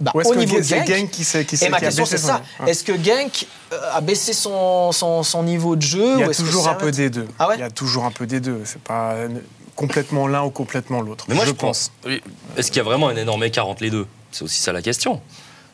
bah, 0.00 0.12
Ou 0.14 0.20
est-ce 0.22 0.30
au 0.30 0.32
que 0.32 0.38
niveau 0.38 0.56
de 0.56 0.62
Genk. 0.62 0.86
Genk 0.88 1.10
qui, 1.10 1.22
s'est- 1.22 1.44
qui, 1.44 1.62
Et 1.62 1.68
ma 1.68 1.78
question 1.78 2.06
c'est 2.06 2.16
ça. 2.16 2.40
Ouais. 2.60 2.70
Est-ce 2.70 2.82
que 2.82 2.92
Genk 2.92 3.46
euh, 3.72 3.78
a 3.92 4.00
baissé 4.00 4.32
son, 4.32 4.90
son, 4.92 5.22
son 5.22 5.42
niveau 5.42 5.76
de 5.76 5.82
jeu 5.82 6.14
Il 6.14 6.20
y 6.20 6.24
ou 6.24 6.30
a 6.30 6.32
que 6.32 6.36
toujours 6.36 6.66
un 6.68 6.74
peu 6.74 6.90
des 6.90 7.10
deux. 7.10 7.28
Ah 7.38 7.48
ouais 7.48 7.56
Il 7.56 7.60
y 7.60 7.62
a 7.62 7.70
toujours 7.70 8.04
un 8.06 8.10
peu 8.10 8.26
des 8.26 8.40
deux. 8.40 8.62
C'est 8.64 8.80
pas 8.80 9.12
euh, 9.12 9.28
complètement 9.74 10.28
l'un 10.28 10.44
ou 10.44 10.50
complètement 10.50 11.02
l'autre. 11.02 11.26
Mais 11.28 11.34
moi, 11.34 11.44
je, 11.44 11.50
pense. 11.52 11.90
pense. 12.02 12.12
Est-ce 12.56 12.68
qu'il 12.70 12.78
y 12.78 12.80
a 12.80 12.84
vraiment 12.84 13.08
un 13.08 13.16
énorme 13.16 13.44
écart 13.44 13.68
entre 13.68 13.82
les 13.82 13.90
deux? 13.90 14.06
C'est 14.32 14.44
aussi 14.44 14.58
ça 14.62 14.72
la 14.72 14.80
question. 14.80 15.20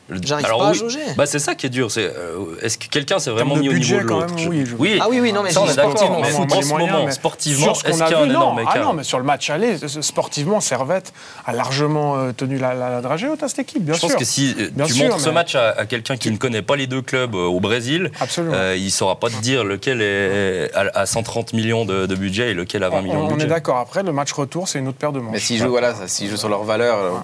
Le- 0.09 0.19
J'arrive 0.21 0.45
alors 0.45 0.59
pas 0.59 0.67
à 0.67 0.71
oui, 0.71 0.77
jauger. 0.77 0.99
Bah, 1.15 1.25
c'est 1.25 1.39
ça 1.39 1.55
qui 1.55 1.65
est 1.65 1.69
dur. 1.69 1.89
C'est 1.89 2.03
euh, 2.05 2.57
est-ce 2.61 2.77
que 2.77 2.87
quelqu'un 2.89 3.19
s'est 3.19 3.29
vraiment 3.31 3.55
mis 3.55 3.69
au 3.69 3.71
budget, 3.71 3.93
niveau 3.95 4.03
de 4.05 4.09
quand 4.09 4.19
l'autre 4.19 4.33
oui, 4.49 4.65
je- 4.65 4.75
oui, 4.75 4.97
Ah 5.01 5.07
oui, 5.09 5.19
oui, 5.21 5.31
non, 5.31 5.43
mais 5.43 5.51
ça 5.51 5.61
on 5.61 5.65
je 5.65 5.71
est 5.71 5.75
d'accord. 5.75 5.91
sportivement. 5.97 6.19
Mais 6.21 6.27
en 6.55 6.61
ce 6.61 6.67
moment, 6.67 7.05
mais 7.05 7.11
sportivement, 7.11 7.71
est-ce 7.71 7.83
qu'il 7.83 7.97
y 7.97 8.13
a 8.13 8.19
un 8.19 8.25
énorme 8.25 8.59
Ah 8.59 8.71
écart 8.71 8.83
non, 8.85 8.93
mais 8.93 9.03
sur 9.03 9.17
le 9.17 9.23
match 9.23 9.49
aller, 9.49 9.77
sportivement, 10.01 10.59
Servette 10.59 11.13
a 11.45 11.53
largement 11.53 12.17
euh, 12.17 12.31
tenu 12.33 12.57
la, 12.57 12.73
la, 12.73 12.89
la 12.89 13.01
dragée 13.01 13.29
haute 13.29 13.43
à 13.43 13.47
cette 13.47 13.59
équipe, 13.59 13.85
bien 13.85 13.93
Je 13.93 13.99
sûr. 13.99 14.09
pense 14.09 14.17
que 14.17 14.25
si 14.25 14.53
euh, 14.59 14.67
Bien 14.73 14.85
tu 14.85 14.93
sûr, 14.93 15.05
montres 15.07 15.21
ce 15.21 15.29
match 15.29 15.55
à, 15.55 15.69
à 15.69 15.85
quelqu'un 15.85 16.17
qui 16.17 16.29
ne 16.31 16.37
connaît 16.37 16.61
pas 16.61 16.75
les 16.75 16.87
deux 16.87 17.01
clubs 17.01 17.33
au 17.35 17.59
Brésil, 17.61 18.11
euh, 18.39 18.75
il 18.77 18.91
saura 18.91 19.19
pas 19.19 19.29
te 19.29 19.39
dire 19.41 19.63
lequel 19.63 20.01
est 20.01 20.69
à, 20.75 20.99
à 20.99 21.05
130 21.05 21.53
millions 21.53 21.85
de, 21.85 22.05
de 22.07 22.15
budget 22.15 22.51
et 22.51 22.53
lequel 22.53 22.83
a 22.83 22.89
20 22.89 22.97
on, 22.97 23.01
millions 23.03 23.13
de 23.19 23.19
on 23.23 23.29
est 23.29 23.33
budget. 23.35 23.47
d'accord. 23.47 23.77
Après, 23.77 24.03
le 24.03 24.11
match 24.11 24.33
retour, 24.33 24.67
c'est 24.67 24.79
une 24.79 24.89
autre 24.89 24.97
paire 24.97 25.13
de 25.13 25.19
manches. 25.19 25.31
Mais 25.31 25.39
s'ils 25.39 25.59
jouent, 25.59 25.69
voilà, 25.69 25.93
s'ils 26.07 26.29
jouent 26.29 26.35
sur 26.37 26.49
leur 26.49 26.63
valeur, 26.63 27.23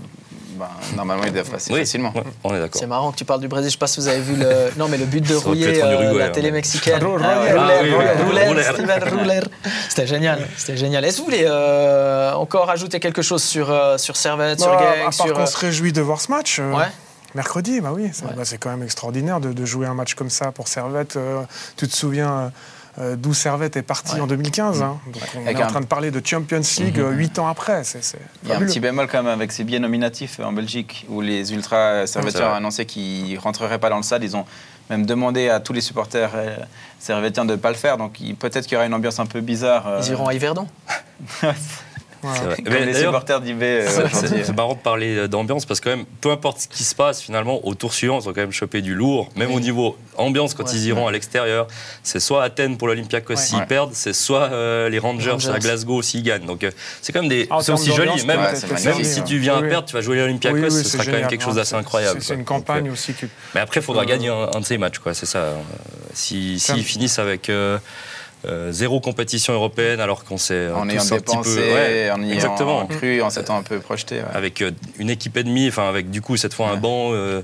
ben, 0.60 0.68
normalement, 0.96 1.24
ils 1.26 1.32
doivent 1.34 1.50
passer 1.50 1.74
Oui, 1.74 1.80
facilement. 1.80 2.12
ouais, 2.14 2.24
on 2.44 2.54
est 2.54 2.60
d'accord. 2.60 2.80
C'est 2.80 2.86
marrant 2.88 3.12
que 3.12 3.18
tu 3.18 3.26
parles 3.26 3.40
du 3.40 3.48
Brésil. 3.48 3.70
Je 3.70 3.74
sais 3.74 3.80
pas 3.80 3.88
si 3.88 4.00
vous 4.00 4.08
avez 4.10 4.20
vu 4.22 4.36
le. 4.36 4.70
Non, 4.78 4.88
mais 4.90 4.98
le 4.98 5.06
but 5.06 5.28
de 5.28 5.36
Rouillet, 5.36 5.82
euh, 5.84 5.94
Uruguay, 5.94 6.20
la 6.20 6.26
hein. 6.26 6.30
télé 6.30 6.52
mexicaine. 6.52 7.04
Rouler, 7.04 7.24
Ah 7.26 8.24
Rouler. 8.26 9.40
C'était 9.90 10.08
génial. 10.08 10.48
C'était 10.58 10.78
génial. 10.78 11.04
Est-ce 11.06 11.18
que 11.18 11.22
vous 11.22 11.26
voulez 11.26 11.46
euh, 11.48 12.34
encore 12.34 12.70
ajouter 12.70 13.00
quelque 13.00 13.22
chose 13.22 13.44
sur, 13.44 13.72
euh, 13.72 13.98
sur 13.98 14.16
Servette, 14.16 14.60
sur 14.60 14.72
Bah, 14.72 14.80
Genk, 14.80 14.98
à 15.00 15.04
part 15.06 15.14
sur. 15.14 15.34
qu'on 15.34 15.42
euh, 15.42 15.46
se 15.46 15.58
réjouit 15.58 15.94
de 15.94 16.02
voir 16.02 16.22
ce 16.22 16.32
match. 16.32 16.60
euh, 16.60 16.72
Ouais. 16.74 16.86
Mercredi, 17.36 17.80
bah 17.80 17.92
oui, 17.94 18.10
c'est 18.12 18.26
Ouais. 18.26 18.32
bah, 18.36 18.42
c'est 18.44 18.58
quand 18.58 18.70
même 18.72 18.82
extraordinaire 18.84 19.40
de, 19.40 19.54
de 19.54 19.66
jouer 19.66 19.86
un 19.86 19.94
match 19.94 20.16
comme 20.16 20.32
ça 20.32 20.52
pour 20.52 20.68
Servette. 20.68 21.16
Euh, 21.16 21.42
tu 21.78 21.88
te 21.88 21.96
souviens 21.96 22.52
euh, 23.00 23.16
d'où 23.16 23.34
Servette 23.34 23.78
est 23.78 23.82
parti 23.82 24.16
Ouais. 24.16 24.22
en 24.22 24.28
2015 24.28 24.82
hein. 24.82 24.98
Donc 25.12 25.22
on 25.38 25.42
Avec 25.46 25.60
est 25.60 25.64
en 25.64 25.68
train 25.68 25.82
de 25.82 25.86
parler 25.86 26.12
de 26.12 26.22
Champions 26.26 26.62
League 26.80 27.00
euh, 27.00 27.12
huit 27.12 27.40
ans 27.40 27.48
après. 27.48 27.84
C'est 27.84 28.04
c'est 28.04 28.20
Il 28.44 28.50
y 28.50 28.52
a 28.52 28.58
un 28.58 28.60
petit 28.60 28.80
bémol 28.80 29.08
quand 29.08 29.24
même 29.24 29.32
avec 29.32 29.52
ces 29.52 29.64
billets 29.64 29.80
nominatifs 29.80 30.40
en 30.44 30.52
Belgique 30.52 31.06
où 31.10 31.22
les 31.22 31.46
servétiens 31.46 32.42
vrai. 32.42 32.50
ont 32.50 32.54
annoncé 32.56 32.86
qu'ils 32.86 33.34
ne 33.34 33.40
rentreraient 33.40 33.80
pas 33.80 33.90
dans 33.90 33.98
le 33.98 34.04
stade. 34.04 34.24
Ils 34.24 34.36
ont 34.36 34.46
même 34.90 35.06
demandé 35.06 35.50
à 35.50 35.60
tous 35.60 35.72
les 35.74 35.82
supporters 35.82 36.32
euh, 36.36 36.56
servétiens 37.00 37.46
de 37.46 37.52
ne 37.52 37.58
pas 37.58 37.70
le 37.70 37.76
faire. 37.76 37.98
Donc 37.98 38.18
peut-être 38.40 38.64
qu'il 38.66 38.74
y 38.74 38.76
aura 38.76 38.86
une 38.86 38.94
ambiance 38.94 39.20
un 39.20 39.26
peu 39.28 39.42
bizarre. 39.42 39.88
euh, 39.88 40.02
Ils 40.04 40.12
iront 40.12 40.28
à 40.28 40.34
Yverdon. 40.34 40.68
Voilà. 42.22 42.38
C'est 42.40 42.46
vrai. 42.46 42.56
comme 42.58 42.74
Mais 42.74 42.86
les 42.86 42.94
supporters 42.94 43.42
d'IB 43.42 43.64
euh, 43.64 43.88
C'est- 43.90 44.04
aujourd'hui. 44.04 44.42
C'est 44.46 44.56
marrant 44.56 44.74
de 44.74 44.80
parler 44.80 45.28
d'ambiance 45.28 45.66
parce 45.66 45.80
que 45.80 45.90
quand 45.90 45.96
même, 45.96 46.06
peu 46.22 46.32
importe 46.32 46.60
ce 46.62 46.68
qui 46.68 46.84
se 46.84 46.94
passe, 46.96 47.22
finalement, 47.22 47.66
au 47.66 47.74
tour 47.76 47.94
suivant, 47.94 48.20
ils 48.20 48.28
ont 48.28 48.34
quand 48.34 48.42
même 48.42 48.52
chopé 48.52 48.82
du 48.82 48.94
lourd. 48.96 49.30
Même 49.36 49.52
au 49.52 49.60
niveau 49.60 49.98
ambiance, 50.18 50.54
quand 50.54 50.64
Ouais. 50.66 50.72
ils 50.74 50.88
iront 50.88 51.08
à 51.08 51.12
l'extérieur, 51.12 51.68
c'est 52.04 52.20
soit 52.20 52.44
Athènes 52.44 52.78
pour 52.78 52.88
l'Olympiakos 52.88 53.36
s'ils 53.38 53.58
Ouais. 53.60 53.66
perdent, 53.66 53.94
c'est 53.94 54.14
soit 54.14 54.52
euh, 54.52 54.90
les 54.90 55.00
Rangers, 55.00 55.32
Rangers. 55.32 55.50
à 55.50 55.60
Glasgow 55.60 56.02
s'ils 56.02 56.24
gagnent. 56.24 56.46
Donc 56.46 56.64
euh, 56.64 56.72
c'est 57.02 57.14
quand 57.14 57.22
même 57.22 57.30
des. 57.30 57.48
Ah, 57.50 57.60
c'est 57.62 57.72
aussi 57.72 57.94
joli. 57.94 58.10
Même, 58.26 58.40
si 58.56 58.66
hein. 59.20 59.24
tu 59.26 59.38
viens 59.38 59.60
Oui, 59.60 59.66
à 59.68 59.70
perdre, 59.70 59.88
tu 59.88 59.94
vas 59.94 60.02
jouer 60.02 60.18
l'Olympiakos, 60.18 60.56
Oui, 60.58 60.64
oui, 60.66 60.72
ce 60.72 60.84
c'est 60.84 60.98
sera 60.98 61.06
quand 61.06 61.12
même 61.12 61.28
quelque 61.28 61.44
chose 61.44 61.56
d'assez 61.56 61.76
incroyable. 61.76 62.20
c'est- 62.22 62.28
C'est 62.30 62.34
une 62.36 62.44
campagne 62.46 62.90
euh, 62.90 62.94
aussi. 62.94 63.14
mais 63.56 63.62
après, 63.62 63.80
il 63.80 63.84
faudra 63.84 64.04
Euh, 64.04 64.06
gagner 64.06 64.30
un, 64.30 64.60
de 64.60 64.66
ces 64.66 64.78
matchs, 64.78 65.00
quoi. 65.00 65.14
C'est 65.14 65.26
ça. 65.26 65.40
euh, 65.40 65.56
Si 66.14 66.60
Ça- 66.60 66.74
s'ils 66.74 66.84
finissent 66.84 67.20
avec 67.20 67.50
euh, 68.46 68.72
zéro 68.72 69.00
compétition 69.02 69.54
européenne, 69.54 70.00
alors 70.00 70.24
qu'on 70.24 70.38
s'est 70.38 70.54
euh, 70.54 70.76
En 70.76 70.88
ayant 70.90 71.02
un 71.02 71.06
petit 71.06 71.14
dépensé, 71.16 71.56
peu, 71.56 71.62
ouais, 71.74 72.12
en 72.12 72.22
exactement. 72.24 72.86
cru, 72.88 73.22
en 73.22 73.30
s'étant 73.30 73.58
un 73.58 73.64
peu 73.64 73.80
projeté. 73.80 74.16
ouais. 74.20 74.26
avec 74.34 74.62
euh, 74.62 74.72
une 74.98 75.10
équipe 75.10 75.36
et 75.36 75.44
demie, 75.44 75.68
enfin 75.68 75.90
avec 75.90 76.10
du 76.10 76.22
coup 76.22 76.38
cette 76.38 76.54
fois 76.54 76.70
un 76.70 76.74
Ouais. 76.76 76.80
banc 76.80 77.10
euh, 77.12 77.42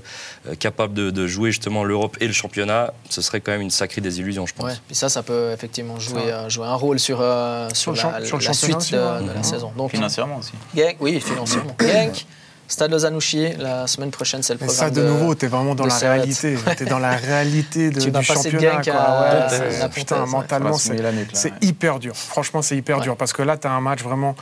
capable 0.60 0.94
de, 0.94 1.10
de 1.12 1.28
jouer 1.28 1.52
justement 1.52 1.84
l'Europe 1.84 2.16
et 2.22 2.28
le 2.28 2.34
championnat, 2.34 2.94
ce 3.10 3.22
serait 3.22 3.42
quand 3.42 3.52
même 3.52 3.62
une 3.62 3.72
sacrée 3.72 4.00
désillusion, 4.02 4.46
je 4.46 4.54
pense. 4.54 4.66
Ouais. 4.68 4.78
Puis 4.88 4.96
ça, 4.96 5.10
ça 5.10 5.22
peut 5.24 5.52
effectivement 5.52 6.00
jouer, 6.00 6.32
euh, 6.32 6.48
jouer 6.50 6.68
un 6.68 6.76
rôle 6.76 7.00
sur, 7.00 7.18
euh, 7.20 7.68
sur, 7.74 7.92
le 7.92 7.98
champ- 7.98 8.12
la, 8.12 8.24
sur 8.26 8.38
le 8.38 8.46
la 8.46 8.54
suite 8.54 8.76
aussi, 8.78 8.94
de, 8.94 8.98
ouais. 9.00 9.22
de 9.24 9.28
la 9.28 9.34
Mhm. 9.36 9.44
saison. 9.44 9.72
Donc, 9.76 9.92
Financièrement 9.92 10.38
aussi. 10.38 10.54
Genk, 10.76 10.96
oui, 11.02 11.20
financièrement. 11.20 11.76
Genk, 11.82 12.26
Stade 12.68 12.92
Lausanne-Ouchier, 12.92 13.58
la 13.60 13.86
semaine 13.88 14.10
prochaine, 14.12 14.42
c'est 14.42 14.54
le 14.54 14.60
Mais 14.62 14.68
programme. 14.68 14.94
ça, 14.94 15.02
de 15.02 15.06
nouveau, 15.08 15.36
t'es 15.36 15.48
vraiment 15.48 15.76
dans 15.76 15.86
la 15.86 15.96
réalité. 15.98 16.56
T'es 16.78 16.86
dans 16.86 17.00
la 17.00 17.12
réalité 17.16 17.92
de, 17.92 18.00
Tu 18.00 18.06
du 18.10 18.12
de 18.12 18.22
championnat. 18.22 18.82
Genk 18.82 18.86
quoi. 18.86 18.94
à- 18.96 19.22
Ouais, 19.22 19.42
à 19.42 19.50
c'est- 19.50 19.80
la 19.80 19.90
putain, 19.90 20.22
ouais. 20.24 20.30
mentalement, 20.30 20.74
c'est 20.78 21.00
ouais. 21.00 21.54
hyper 21.62 22.00
dur. 22.00 22.16
Franchement, 22.16 22.62
c'est 22.64 22.76
hyper 22.76 22.98
Ouais. 22.98 23.04
dur 23.04 23.18
parce 23.18 23.34
que 23.34 23.44
là, 23.44 23.58
t'as 23.58 23.70
un 23.70 23.82
match 23.82 24.02
vraiment 24.02 24.36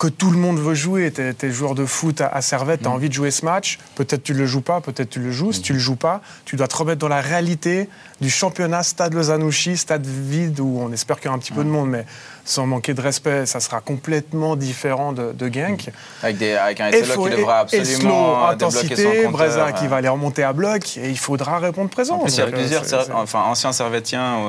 que 0.00 0.08
tout 0.08 0.30
le 0.30 0.38
monde 0.38 0.58
veut 0.58 0.74
jouer. 0.74 1.10
T'es 1.12 1.34
es 1.42 1.50
joueur 1.52 1.74
de 1.74 1.84
foot 1.84 2.20
à, 2.22 2.26
à 2.28 2.40
Servette, 2.40 2.80
t'as 2.82 2.88
Mm. 2.88 2.92
envie 2.94 3.08
de 3.08 3.14
jouer 3.14 3.30
ce 3.30 3.44
match. 3.44 3.78
Peut-être 3.94 4.22
tu 4.24 4.32
le 4.34 4.46
joues 4.46 4.62
pas, 4.62 4.80
peut-être 4.80 5.10
tu 5.10 5.20
le 5.20 5.30
joues. 5.30 5.52
Si 5.52 5.60
tu 5.62 5.72
le 5.74 5.78
joues 5.78 5.94
pas, 5.96 6.22
tu 6.46 6.56
dois 6.56 6.66
te 6.68 6.76
remettre 6.76 6.98
dans 6.98 7.08
la 7.08 7.20
réalité 7.20 7.88
du 8.20 8.30
championnat 8.30 8.82
Stade 8.82 9.14
Lausanne-Ouchy, 9.14 9.76
stade 9.76 10.04
vide 10.06 10.58
où 10.58 10.80
on 10.80 10.90
espère 10.92 11.16
qu'il 11.18 11.26
y 11.26 11.28
aura 11.28 11.36
un 11.36 11.40
petit 11.40 11.52
peu 11.52 11.62
de 11.64 11.68
monde, 11.68 11.90
mais 11.90 12.04
sans 12.50 12.66
manquer 12.66 12.94
de 12.94 13.00
respect, 13.00 13.46
ça 13.46 13.60
sera 13.60 13.80
complètement 13.80 14.56
différent 14.56 15.12
de, 15.12 15.32
de 15.32 15.52
Genk. 15.52 15.90
Avec, 16.22 16.38
des, 16.38 16.52
avec 16.54 16.80
un 16.80 16.90
SLO 16.90 17.24
qui 17.24 17.30
devra 17.36 17.66
et 17.72 17.84
slow, 17.84 17.88
absolument 18.10 18.48
euh, 18.48 18.52
débloquer 18.54 18.70
son 18.70 18.78
intensité, 18.80 19.04
compteur. 19.16 19.30
Breza 19.30 19.72
qui 19.72 19.84
euh. 19.84 19.88
va 19.88 19.96
aller 19.96 20.08
remonter 20.08 20.42
à 20.42 20.52
bloc 20.52 20.96
et 20.96 21.08
il 21.08 21.18
faudra 21.18 21.58
répondre 21.58 21.90
présent. 21.90 22.16
En 22.16 22.24
plus, 22.24 22.34
il 22.34 22.38
y 22.38 22.42
a 22.42 22.46
euh, 22.46 22.50
plusieurs 22.50 22.84
c'est- 22.84 23.10
enfin, 23.12 23.40
anciens 23.42 23.72
servétiens 23.72 24.22
euh, 24.22 24.48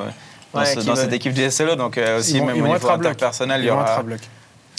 dans, 0.54 0.60
Ouais, 0.62 0.66
ce- 0.66 0.80
qui 0.80 0.86
dans 0.86 0.94
veulent- 0.94 1.04
cette 1.04 1.14
équipe 1.14 1.34
du 1.34 1.44
SLO, 1.50 1.76
donc 1.76 1.98
euh, 1.98 2.20
aussi 2.20 2.40
vont- 2.40 2.46
même 2.48 2.56
au 2.56 2.62
niveau 2.64 2.76
être 2.76 2.90
à 2.90 2.98
bloc. 2.98 3.12
interpersonnel, 3.12 3.62
il 3.62 3.68
y 3.68 3.70
aura. 3.70 3.86
à 3.86 4.02
bloc. 4.04 4.20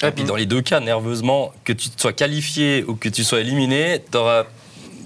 Et 0.04 0.10
puis 0.10 0.24
dans 0.24 0.34
les 0.36 0.46
deux 0.46 0.62
cas, 0.62 0.80
nerveusement, 0.80 1.52
que 1.64 1.72
tu 1.72 1.88
sois 1.96 2.12
qualifié 2.12 2.84
ou 2.88 2.96
que 2.96 3.08
tu 3.08 3.22
sois 3.22 3.38
éliminé, 3.40 4.02
tu 4.10 4.18
auras 4.18 4.44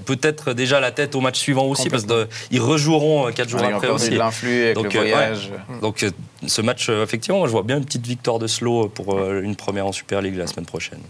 peut-être 0.07 0.55
déjà 0.55 0.81
la 0.81 0.91
tête 0.93 1.15
au 1.15 1.21
match 1.21 1.39
suivant 1.39 1.65
aussi, 1.67 1.91
parce 1.91 2.05
qu'ils 2.07 2.61
rejoueront 2.63 3.27
euh, 3.29 3.31
quatre 3.33 3.49
jours 3.51 3.61
Il 3.61 3.65
y 3.65 3.67
aura 3.67 3.77
après 3.77 3.89
de 3.89 3.93
aussi. 3.93 4.11
l'influx 4.13 4.63
avec 4.65 4.75
Donc, 4.77 4.95
le 4.95 5.01
euh, 5.01 5.03
ouais. 5.03 5.11
voyage. 5.13 5.51
Donc 5.83 6.03
euh, 6.03 6.11
ce 6.47 6.63
match, 6.63 6.89
euh, 6.89 7.03
effectivement, 7.05 7.45
je 7.47 7.51
vois 7.53 7.63
bien 7.63 7.77
une 7.77 7.85
petite 7.85 8.07
victoire 8.07 8.39
de 8.39 8.47
Slow 8.47 8.89
pour 8.89 9.19
euh, 9.19 9.43
une 9.43 9.57
première 9.57 9.87
en 9.87 9.93
Super 9.93 10.23
League 10.23 10.37
la 10.37 10.47
semaine 10.47 10.65
prochaine. 10.67 11.01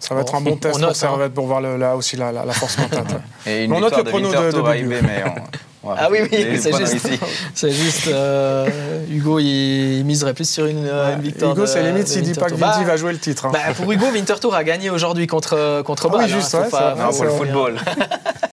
Ça 0.00 0.14
va 0.14 0.22
être 0.22 0.34
un 0.34 0.40
bon 0.40 0.52
on 0.52 0.56
test 0.56 0.80
pour 0.80 0.96
Servette 0.96 1.34
pour 1.34 1.46
voir 1.46 1.60
le- 1.60 1.76
là 1.76 1.94
aussi 1.94 2.16
la, 2.16 2.32
la- 2.32 2.44
la 2.46 2.52
force 2.54 2.78
mentale. 2.78 3.04
Et 3.46 3.64
une 3.64 3.70
Mais 3.70 3.76
on 3.76 3.80
note 3.80 3.96
le 3.96 4.02
de 4.02 4.08
prono 4.08 4.30
de- 4.32 4.36
Winterthur 4.36 4.62
de 4.64 4.68
à 4.68 5.34
Ah 5.86 6.08
oui, 6.10 6.18
oui, 6.30 6.58
c'est 6.60 6.76
juste. 6.76 7.08
C'est 7.54 7.70
juste. 7.70 8.08
euh, 8.08 8.66
Hugo, 9.10 9.38
il, 9.38 9.98
il 10.00 10.04
miserait 10.04 10.34
plus 10.34 10.48
sur 10.48 10.66
une, 10.66 10.86
une 10.86 11.20
victoire. 11.22 11.52
Hugo, 11.52 11.64
c'est 11.66 11.82
limite 11.82 12.06
s'il 12.08 12.22
dit 12.22 12.34
pas 12.34 12.46
que. 12.46 12.54
Vidi 12.54 12.60
Bah, 12.60 12.82
va 12.84 12.96
jouer 12.96 13.12
le 13.12 13.18
titre. 13.18 13.46
hein. 13.46 13.50
bah, 13.52 13.60
pour 13.74 13.90
Hugo, 13.90 14.06
Winterthur 14.12 14.54
a 14.54 14.62
gagné 14.62 14.90
aujourd'hui 14.90 15.26
contre, 15.26 15.82
contre 15.82 16.10
Ah 16.12 16.16
oui, 16.18 16.28
juste, 16.28 16.54
hein, 16.54 16.62
ouais, 16.64 16.70
pas-. 16.70 16.94
Non, 16.98 17.10
pour 17.12 17.24
le 17.24 17.30
football. 17.30 17.76